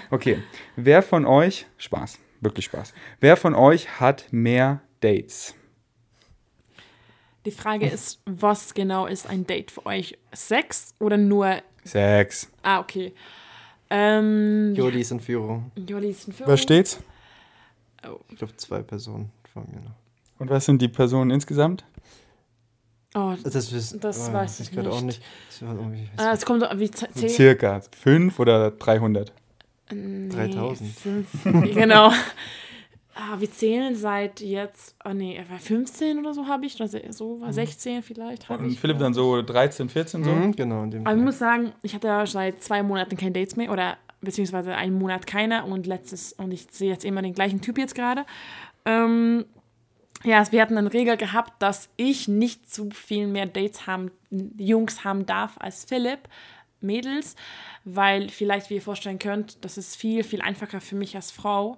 [0.10, 0.40] Okay,
[0.78, 2.94] wer von euch, Spaß, wirklich Spaß.
[3.20, 5.54] Wer von euch hat mehr Dates?
[7.48, 10.18] Die Frage ist, was genau ist ein Date für euch?
[10.34, 11.62] Sex oder nur.
[11.86, 12.50] Sex.
[12.62, 13.14] Ah, okay.
[13.89, 15.72] Ähm, Jodis in Führung.
[15.78, 16.52] Joli ist ein Führung.
[16.52, 17.00] Was steht's?
[18.30, 19.93] Ich glaube, zwei Personen vor mir noch.
[20.39, 21.86] Und was sind die Personen insgesamt?
[23.16, 25.22] Oh, Das, wissen- Das oh, weiß ich gerade auch nicht.
[25.50, 27.30] ich ah, es kommt so wie So zehn.
[27.30, 29.32] circa fünf oder 300?
[29.93, 30.89] Nee, 3000.
[30.91, 31.28] Fünf,
[31.74, 32.12] genau.
[33.20, 36.88] Ah, wir zählen seit jetzt, oh nee, er war 15 oder so habe ich, oder
[37.11, 38.47] so war 16 vielleicht.
[38.47, 40.30] hab Und ich Philipp dann so 13, 14 so?
[40.30, 41.26] Mhm, genau, in dem Aber ich Fall.
[41.26, 45.26] muss sagen, ich hatte ja seit zwei Monaten kein Dates mehr oder beziehungsweise einen Monat
[45.26, 48.24] keiner und letztes und ich sehe jetzt immer den gleichen Typ jetzt gerade.
[48.86, 49.45] Ähm,
[50.24, 54.11] ja, wir hatten eine Regel gehabt, dass ich nicht zu viel mehr Dates haben,
[54.57, 56.20] Jungs haben darf als Philipp,
[56.82, 57.36] Mädels,
[57.84, 61.78] weil vielleicht, wie ihr vorstellen könnt, das ist viel, viel einfacher für mich als Frau,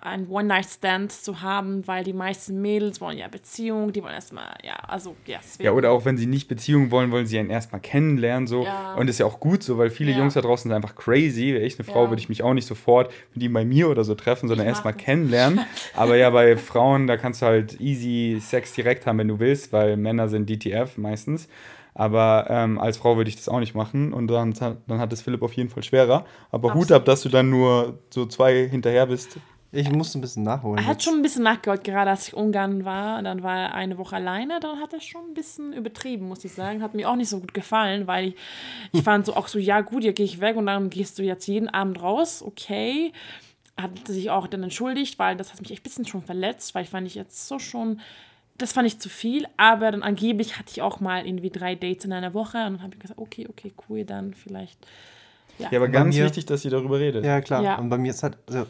[0.00, 4.74] ein One-Night-Stand zu haben, weil die meisten Mädels wollen ja Beziehung, die wollen erstmal, ja,
[4.88, 5.66] also, ja, deswegen.
[5.66, 8.46] Ja, oder auch wenn sie nicht Beziehung wollen, wollen sie ihn erstmal kennenlernen.
[8.46, 8.64] So.
[8.64, 8.94] Ja.
[8.94, 10.18] Und das ist ja auch gut so, weil viele Ja.
[10.18, 11.54] Jungs da draußen sind einfach crazy.
[11.54, 12.10] Wäre ich eine Frau, Ja.
[12.10, 14.94] würde ich mich auch nicht sofort mit ihm bei mir oder so treffen, sondern erstmal
[14.94, 15.60] kennenlernen.
[15.94, 19.72] Aber ja, bei Frauen, da kannst du halt easy Sex direkt haben, wenn du willst,
[19.72, 21.48] weil Männer sind DTF meistens.
[21.92, 24.54] Aber ähm, als Frau würde ich das auch nicht machen und dann,
[24.86, 26.24] dann hat es Philipp auf jeden Fall schwerer.
[26.52, 27.00] Aber Hut Absolut.
[27.02, 29.38] ab, dass du dann nur so zwei hinterher bist.
[29.72, 30.78] Ich musste ein bisschen nachholen.
[30.78, 31.04] Er hat jetzt.
[31.04, 33.22] schon ein bisschen nachgeholt, gerade als ich Ungarn war.
[33.22, 34.58] Dann war er eine Woche alleine.
[34.58, 36.82] Dann hat er schon ein bisschen übertrieben, muss ich sagen.
[36.82, 38.34] Hat mir auch nicht so gut gefallen, weil ich,
[38.92, 41.22] ich fand so auch so, ja gut, jetzt gehe ich weg und dann gehst du
[41.22, 42.42] jetzt jeden Abend raus.
[42.42, 43.12] Okay.
[43.80, 46.82] Hat sich auch dann entschuldigt, weil das hat mich echt ein bisschen schon verletzt, weil
[46.84, 48.00] ich fand ich jetzt so schon,
[48.58, 49.46] das fand ich zu viel.
[49.56, 52.82] Aber dann angeblich hatte ich auch mal irgendwie drei Dates in einer Woche und dann
[52.82, 54.84] habe ich gesagt, okay, okay, cool, dann vielleicht.
[55.60, 57.24] Ja, aber Bei ganz mir- wichtig, dass ihr darüber redet.
[57.24, 57.62] Ja, klar.
[57.62, 57.76] Ja.
[57.78, 58.66] Und bei mir ist halt, also,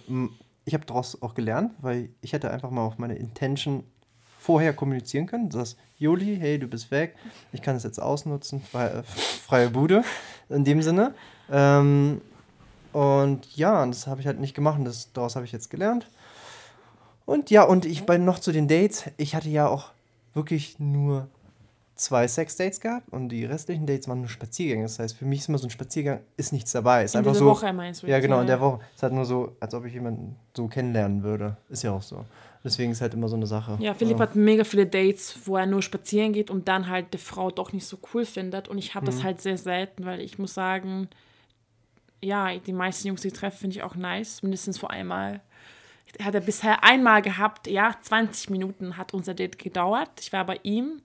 [0.70, 3.82] ich habe daraus auch gelernt, weil ich hätte einfach mal auf meine Intention
[4.38, 5.50] vorher kommunizieren können.
[5.50, 7.16] Sagst, Juli, hey, du bist weg,
[7.52, 10.04] ich kann es jetzt ausnutzen, freie, freie Bude
[10.48, 11.12] in dem Sinne.
[11.50, 12.20] Ähm,
[12.92, 16.06] und ja, das habe ich halt nicht gemacht das, daraus habe ich jetzt gelernt.
[17.26, 19.90] Und ja, und ich bei noch zu den Dates, ich hatte ja auch
[20.34, 21.26] wirklich nur
[22.00, 24.84] zwei Sex-Dates gehabt und die restlichen Dates waren nur Spaziergänge.
[24.84, 27.04] Das heißt, für mich ist immer so ein Spaziergang, ist nichts dabei.
[27.04, 28.62] Ist In einfach so, Woche meinst du ja, genau, ja, in der ja.
[28.62, 28.80] Woche.
[28.90, 31.56] Es ist halt nur so, als ob ich jemanden so kennenlernen würde.
[31.68, 32.24] Ist ja auch so.
[32.64, 33.76] Deswegen ist halt immer so eine Sache.
[33.80, 37.12] Ja, Philipp Also, hat mega viele Dates, wo er nur spazieren geht und dann halt
[37.12, 38.68] die Frau doch nicht so cool findet.
[38.68, 39.10] Und ich habe Mhm.
[39.10, 41.08] das halt sehr selten, weil ich muss sagen,
[42.22, 44.42] ja, die meisten Jungs, die ich treffe, finde ich auch nice.
[44.42, 45.40] Mindestens vor einmal.
[46.22, 50.10] Hat er bisher einmal gehabt, ja, 20 Minuten hat unser Date gedauert.
[50.20, 51.00] Ich war bei ihm,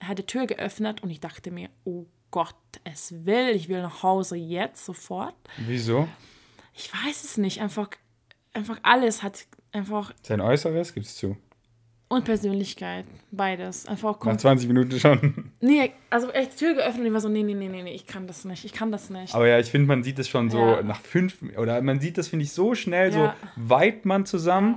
[0.00, 4.02] hat die Tür geöffnet und ich dachte mir, oh Gott, es will, ich will nach
[4.02, 5.34] Hause jetzt sofort.
[5.66, 6.08] Wieso?
[6.74, 7.88] Ich weiß es nicht, einfach,
[8.52, 11.36] einfach alles hat einfach Sein Äußeres gibt's zu.
[12.08, 13.86] und Persönlichkeit, beides.
[13.86, 15.52] Einfach Nach kommt 20 Minuten schon.
[15.60, 18.26] Nee, also echt Tür geöffnet und ich war so, nee, nee, nee, nee, ich kann
[18.26, 19.34] das nicht, ich kann das nicht.
[19.34, 20.82] Aber ja, ich finde, man sieht es schon so Ja.
[20.82, 23.34] nach fünf, oder man sieht das, finde ich, so schnell, Ja.
[23.56, 24.76] so weit man zusammen.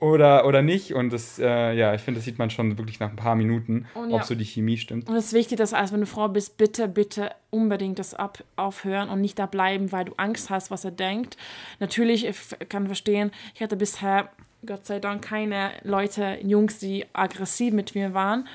[0.00, 0.94] Oder, oder nicht.
[0.94, 3.86] Und das, äh, ja, ich finde, das sieht man schon wirklich nach ein paar Minuten,
[3.94, 4.24] Und ob ja.
[4.24, 5.08] so die Chemie stimmt.
[5.08, 8.42] Und es ist wichtig, dass als wenn du Frau bist, bitte, bitte unbedingt das ab,
[8.56, 11.36] aufhören und nicht da bleiben, weil du Angst hast, was er denkt.
[11.78, 14.30] Natürlich, ich kann verstehen, ich hatte bisher,
[14.64, 18.46] Gott sei Dank, keine Leute, Jungs, die aggressiv mit mir waren.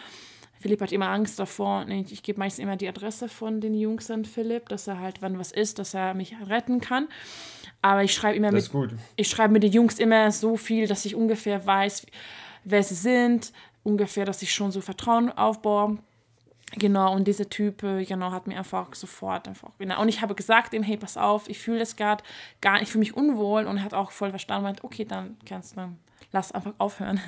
[0.66, 1.82] Philipp hat immer Angst davor.
[1.82, 5.00] und Ich, ich gebe meistens immer die Adresse von den Jungs an Philipp, dass er
[5.00, 7.08] halt, wenn was ist, dass er mich retten kann.
[7.86, 11.06] Aber ich schreibe immer Das mit ich schreibe mit den Jungs immer so viel, dass
[11.06, 12.08] ich ungefähr weiß,
[12.64, 16.00] wer sie sind, ungefähr, dass ich schon so Vertrauen aufbaue.
[16.78, 20.02] Genau, und dieser Typ, äh, genau, hat mir einfach sofort einfach, genau.
[20.02, 22.24] Und ich habe gesagt ihm, hey, pass auf, ich fühle das gerade
[22.60, 25.38] gar nicht, ich fühle mich unwohl und er hat auch voll verstanden, meint, okay, dann
[25.48, 25.96] kannst du,
[26.32, 27.22] lass einfach aufhören.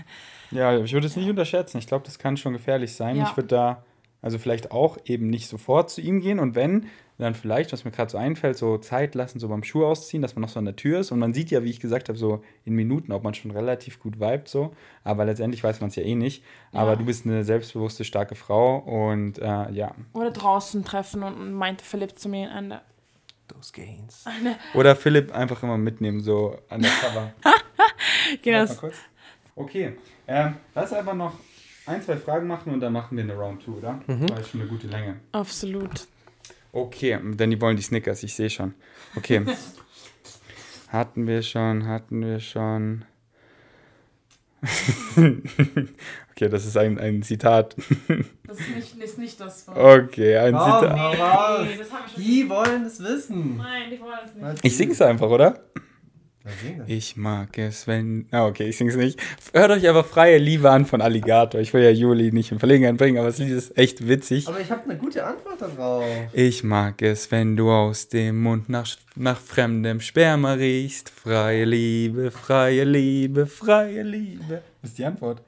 [0.49, 1.77] Ja, ich würde es nicht unterschätzen.
[1.77, 3.15] Ich glaube, das kann schon gefährlich sein.
[3.15, 3.27] Ja.
[3.29, 3.83] Ich würde da
[4.21, 6.87] also vielleicht auch eben nicht sofort zu ihm gehen und wenn,
[7.19, 10.35] dann vielleicht, was mir gerade so einfällt, so Zeit lassen, so beim Schuh ausziehen, dass
[10.35, 12.17] man noch so an der Tür ist und man sieht ja, wie ich gesagt habe,
[12.17, 15.95] so in Minuten, ob man schon relativ gut vibet so, aber letztendlich weiß man es
[15.95, 16.43] ja eh nicht.
[16.73, 16.95] Aber Ja.
[16.95, 19.95] du bist eine selbstbewusste, starke Frau und äh, ja.
[20.13, 22.81] Oder draußen treffen und, meinte Philipp zu mir an der,
[23.47, 24.25] Those gains.
[24.75, 27.31] Oder Philipp einfach immer mitnehmen, so an der Cover.
[28.41, 28.95] genau, kurz.
[29.55, 29.93] Okay,
[30.27, 31.33] ähm, lass einfach noch
[31.87, 33.99] ein, zwei Fragen machen und dann machen wir eine Round 2, oder?
[34.07, 35.19] Weil es schon eine gute Länge.
[35.31, 36.07] absolut.
[36.73, 38.73] Okay, denn die wollen die Snickers, ich sehe schon.
[39.15, 39.43] Okay.
[40.89, 43.05] hatten wir schon, hatten wir schon.
[45.15, 47.75] okay, das ist ein, ein Zitat.
[48.45, 49.75] Das ist nicht, ist nicht das von.
[49.77, 50.91] Okay, ein Komm, Zitat.
[51.63, 53.57] Nee, das haben wir schon- Die wollen es wissen.
[53.57, 54.65] Nein, ich wollte es nicht.
[54.65, 55.59] Ich sing's einfach, oder?
[56.87, 58.27] Ich mag es, wenn.
[58.31, 59.19] Ah, okay, ich sing's nicht.
[59.53, 61.59] Hört euch aber freie Liebe an von Alligator.
[61.59, 64.47] Ich will ja Juli nicht in Verlegenheit bringen, aber das Lied ist echt witzig.
[64.47, 66.05] Aber ich habe eine gute Antwort darauf.
[66.33, 71.09] Ich mag es, wenn du aus dem Mund nach, nach fremdem Sperma riechst.
[71.09, 74.61] Freie Liebe, freie Liebe, freie Liebe.
[74.81, 75.41] Was ist die Antwort?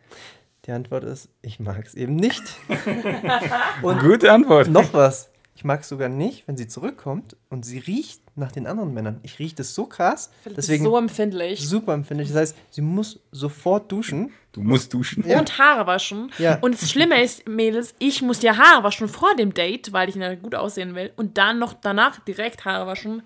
[0.66, 2.44] Die Antwort ist, ich mag es eben nicht.
[3.82, 4.68] Gute Antwort.
[4.68, 5.29] Noch was.
[5.60, 9.20] Ich mag es sogar nicht, wenn sie zurückkommt und sie riecht nach den anderen Männern.
[9.24, 10.32] Ich rieche das so krass.
[10.46, 11.68] Deswegen ist so empfindlich.
[11.68, 12.30] super empfindlich.
[12.30, 14.32] Das heißt, sie muss sofort duschen.
[14.54, 15.28] Du musst duschen.
[15.28, 15.38] Ja.
[15.38, 16.32] Und Haare waschen.
[16.38, 16.60] Ja.
[16.62, 20.16] Und das Schlimme ist, Mädels, ich muss ja Haare waschen vor dem Date, weil ich
[20.16, 21.12] ja gut aussehen will.
[21.18, 23.22] Und dann noch danach direkt Haare waschen.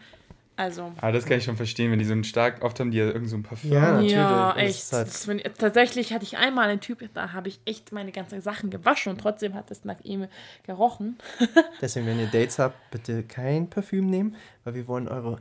[0.55, 0.91] Also.
[1.01, 3.05] Ah, das kann ich schon verstehen, wenn die so einen stark, oft haben die ja
[3.07, 3.71] irgend so ein Parfum.
[3.71, 4.11] Ja, natürlich.
[4.11, 4.93] Ja, echt.
[4.93, 8.39] halt- Das ich, tatsächlich hatte ich einmal einen Typ, da habe ich echt meine ganzen
[8.41, 10.27] Sachen gewaschen und trotzdem hat es nach ihm
[10.65, 11.17] gerochen.
[11.81, 15.39] Deswegen, wenn ihr Dates habt, bitte kein Parfüm nehmen, weil wir wollen eure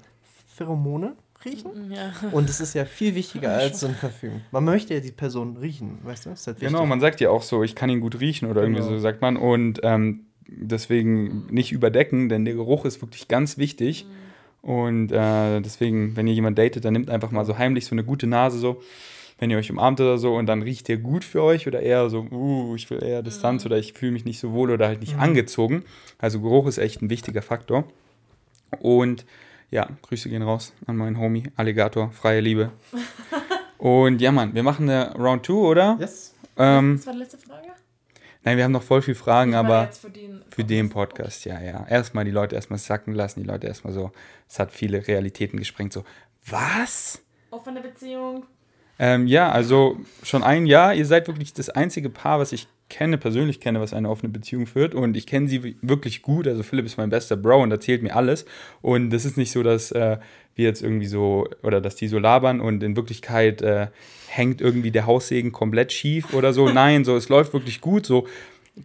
[0.55, 1.13] Pheromone
[1.45, 1.93] riechen.
[1.93, 2.13] Ja.
[2.31, 4.41] Und es ist ja viel wichtiger als so ein Parfüm.
[4.51, 6.31] Man möchte ja die Person riechen, weißt du?
[6.31, 6.73] Das ist halt wichtig.
[6.73, 8.93] Genau, man sagt ja auch so, ich kann ihn gut riechen oder irgendwie Genau.
[8.93, 9.37] so, sagt man.
[9.37, 14.07] Und ähm, deswegen nicht überdecken, denn der Geruch ist wirklich ganz wichtig.
[14.63, 18.05] Und äh, deswegen, wenn ihr jemanden datet, dann nimmt einfach mal so heimlich so eine
[18.05, 18.81] gute Nase so,
[19.39, 22.09] wenn ihr euch umarmt oder so und dann riecht der gut für euch oder eher
[22.09, 25.01] so, uh, ich will eher Distanz oder ich fühle mich nicht so wohl oder halt
[25.01, 25.83] nicht angezogen.
[26.19, 27.85] Also Geruch ist echt ein wichtiger Faktor.
[28.81, 29.27] Und
[29.73, 32.71] ja, Grüße gehen raus an meinen Homie, Alligator, freie Liebe.
[33.79, 35.97] und ja, Mann, wir machen eine Round 2, oder?
[35.99, 36.35] Yes.
[36.57, 37.69] Ähm, Das war die letzte Frage?
[38.45, 41.87] Nein, wir haben noch voll viel Fragen, aber für den, für den Podcast, ja, ja.
[41.87, 44.13] Erstmal die Leute erstmal sacken lassen, die Leute erstmal so,
[44.49, 46.05] es hat viele Realitäten gesprengt, so,
[46.47, 47.23] was?
[47.51, 48.47] Offene Beziehung.
[49.03, 53.19] Ähm, ja, also schon ein Jahr, ihr seid wirklich das einzige Paar, was ich kenne,
[53.19, 54.95] persönlich kenne, was eine offene Beziehung führt.
[54.95, 58.15] Und ich kenne sie wirklich gut, also Philipp ist mein bester Bro und erzählt mir
[58.15, 58.45] alles.
[58.81, 60.19] Und das ist nicht so, dass äh,
[60.55, 63.89] wir jetzt irgendwie so, oder dass die so labern und in Wirklichkeit äh,
[64.29, 68.29] hängt irgendwie der Haussegen komplett schief oder so, nein, so, es läuft wirklich gut, so,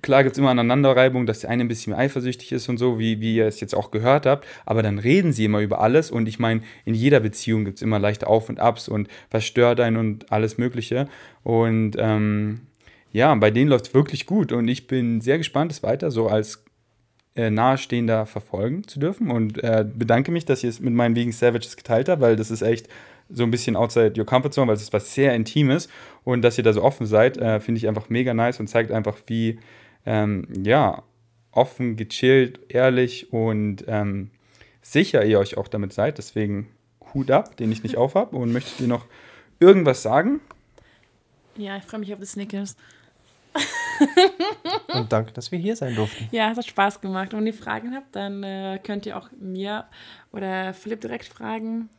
[0.01, 3.21] Klar gibt es immer Aneinanderreibung, dass der eine ein bisschen eifersüchtig ist und so, wie,
[3.21, 4.45] wie ihr es jetzt auch gehört habt.
[4.65, 6.11] Aber dann reden sie immer über alles.
[6.11, 9.45] Und ich meine, in jeder Beziehung gibt es immer leichte Auf und Abs und was
[9.45, 11.07] stört einen und alles Mögliche.
[11.43, 12.61] Und ähm,
[13.13, 14.51] ja, bei denen läuft es wirklich gut.
[14.51, 16.65] Und ich bin sehr gespannt, es weiter so als
[17.37, 19.31] äh, Nahestehender verfolgen zu dürfen.
[19.31, 22.51] Und äh, bedanke mich, dass ihr es mit meinen Vegan Savages geteilt habt, weil das
[22.51, 22.89] ist echt
[23.29, 25.87] so ein bisschen outside your comfort zone, weil es ist was sehr Intimes.
[26.25, 28.91] Und dass ihr da so offen seid, äh, finde ich einfach mega nice und zeigt
[28.91, 29.59] einfach, wie,
[30.07, 31.03] ähm, ja,
[31.51, 34.31] offen, gechillt, ehrlich und ähm,
[34.81, 36.17] sicher ihr euch auch damit seid.
[36.17, 36.69] Deswegen
[37.13, 38.33] Hut ab, den ich nicht aufhab.
[38.33, 39.05] Und möchtet ihr noch
[39.59, 40.39] irgendwas sagen?
[41.57, 42.75] Ja, ich freue mich auf die Snickers.
[44.93, 46.29] Und danke, dass wir hier sein durften.
[46.31, 47.33] Ja, es hat Spaß gemacht.
[47.33, 49.85] Und wenn ihr Fragen habt, dann äh, könnt ihr auch mir
[50.31, 51.89] oder Philipp direkt fragen.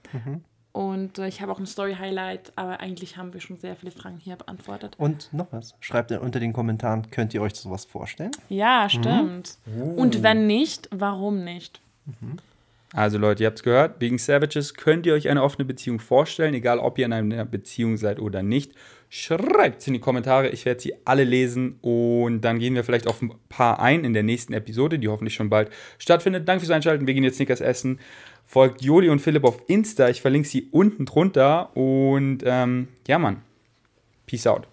[0.78, 4.18] Und äh, ich habe auch ein Story-Highlight, aber eigentlich haben wir schon sehr viele Fragen
[4.18, 4.94] hier beantwortet.
[4.96, 5.74] Und noch was.
[5.80, 8.30] Schreibt unter den Kommentaren, könnt ihr euch sowas vorstellen?
[8.48, 9.58] Ja, stimmt.
[9.96, 11.80] Und wenn nicht, warum nicht?
[12.92, 16.54] Also Leute, ihr habt es gehört, wegen Savages könnt ihr euch eine offene Beziehung vorstellen,
[16.54, 18.72] egal ob ihr in einer Beziehung seid oder nicht.
[19.10, 23.08] Schreibt es in die Kommentare, ich werde sie alle lesen und dann gehen wir vielleicht
[23.08, 26.46] auf ein paar ein in der nächsten Episode, die hoffentlich schon bald stattfindet.
[26.46, 27.98] Danke fürs Einschalten, wir gehen jetzt Snickers essen.
[28.50, 31.76] Folgt Joli und Philipp auf Insta, ich verlinke sie unten drunter.
[31.76, 33.42] Und ähm, ja Mann,
[34.24, 34.68] Peace out.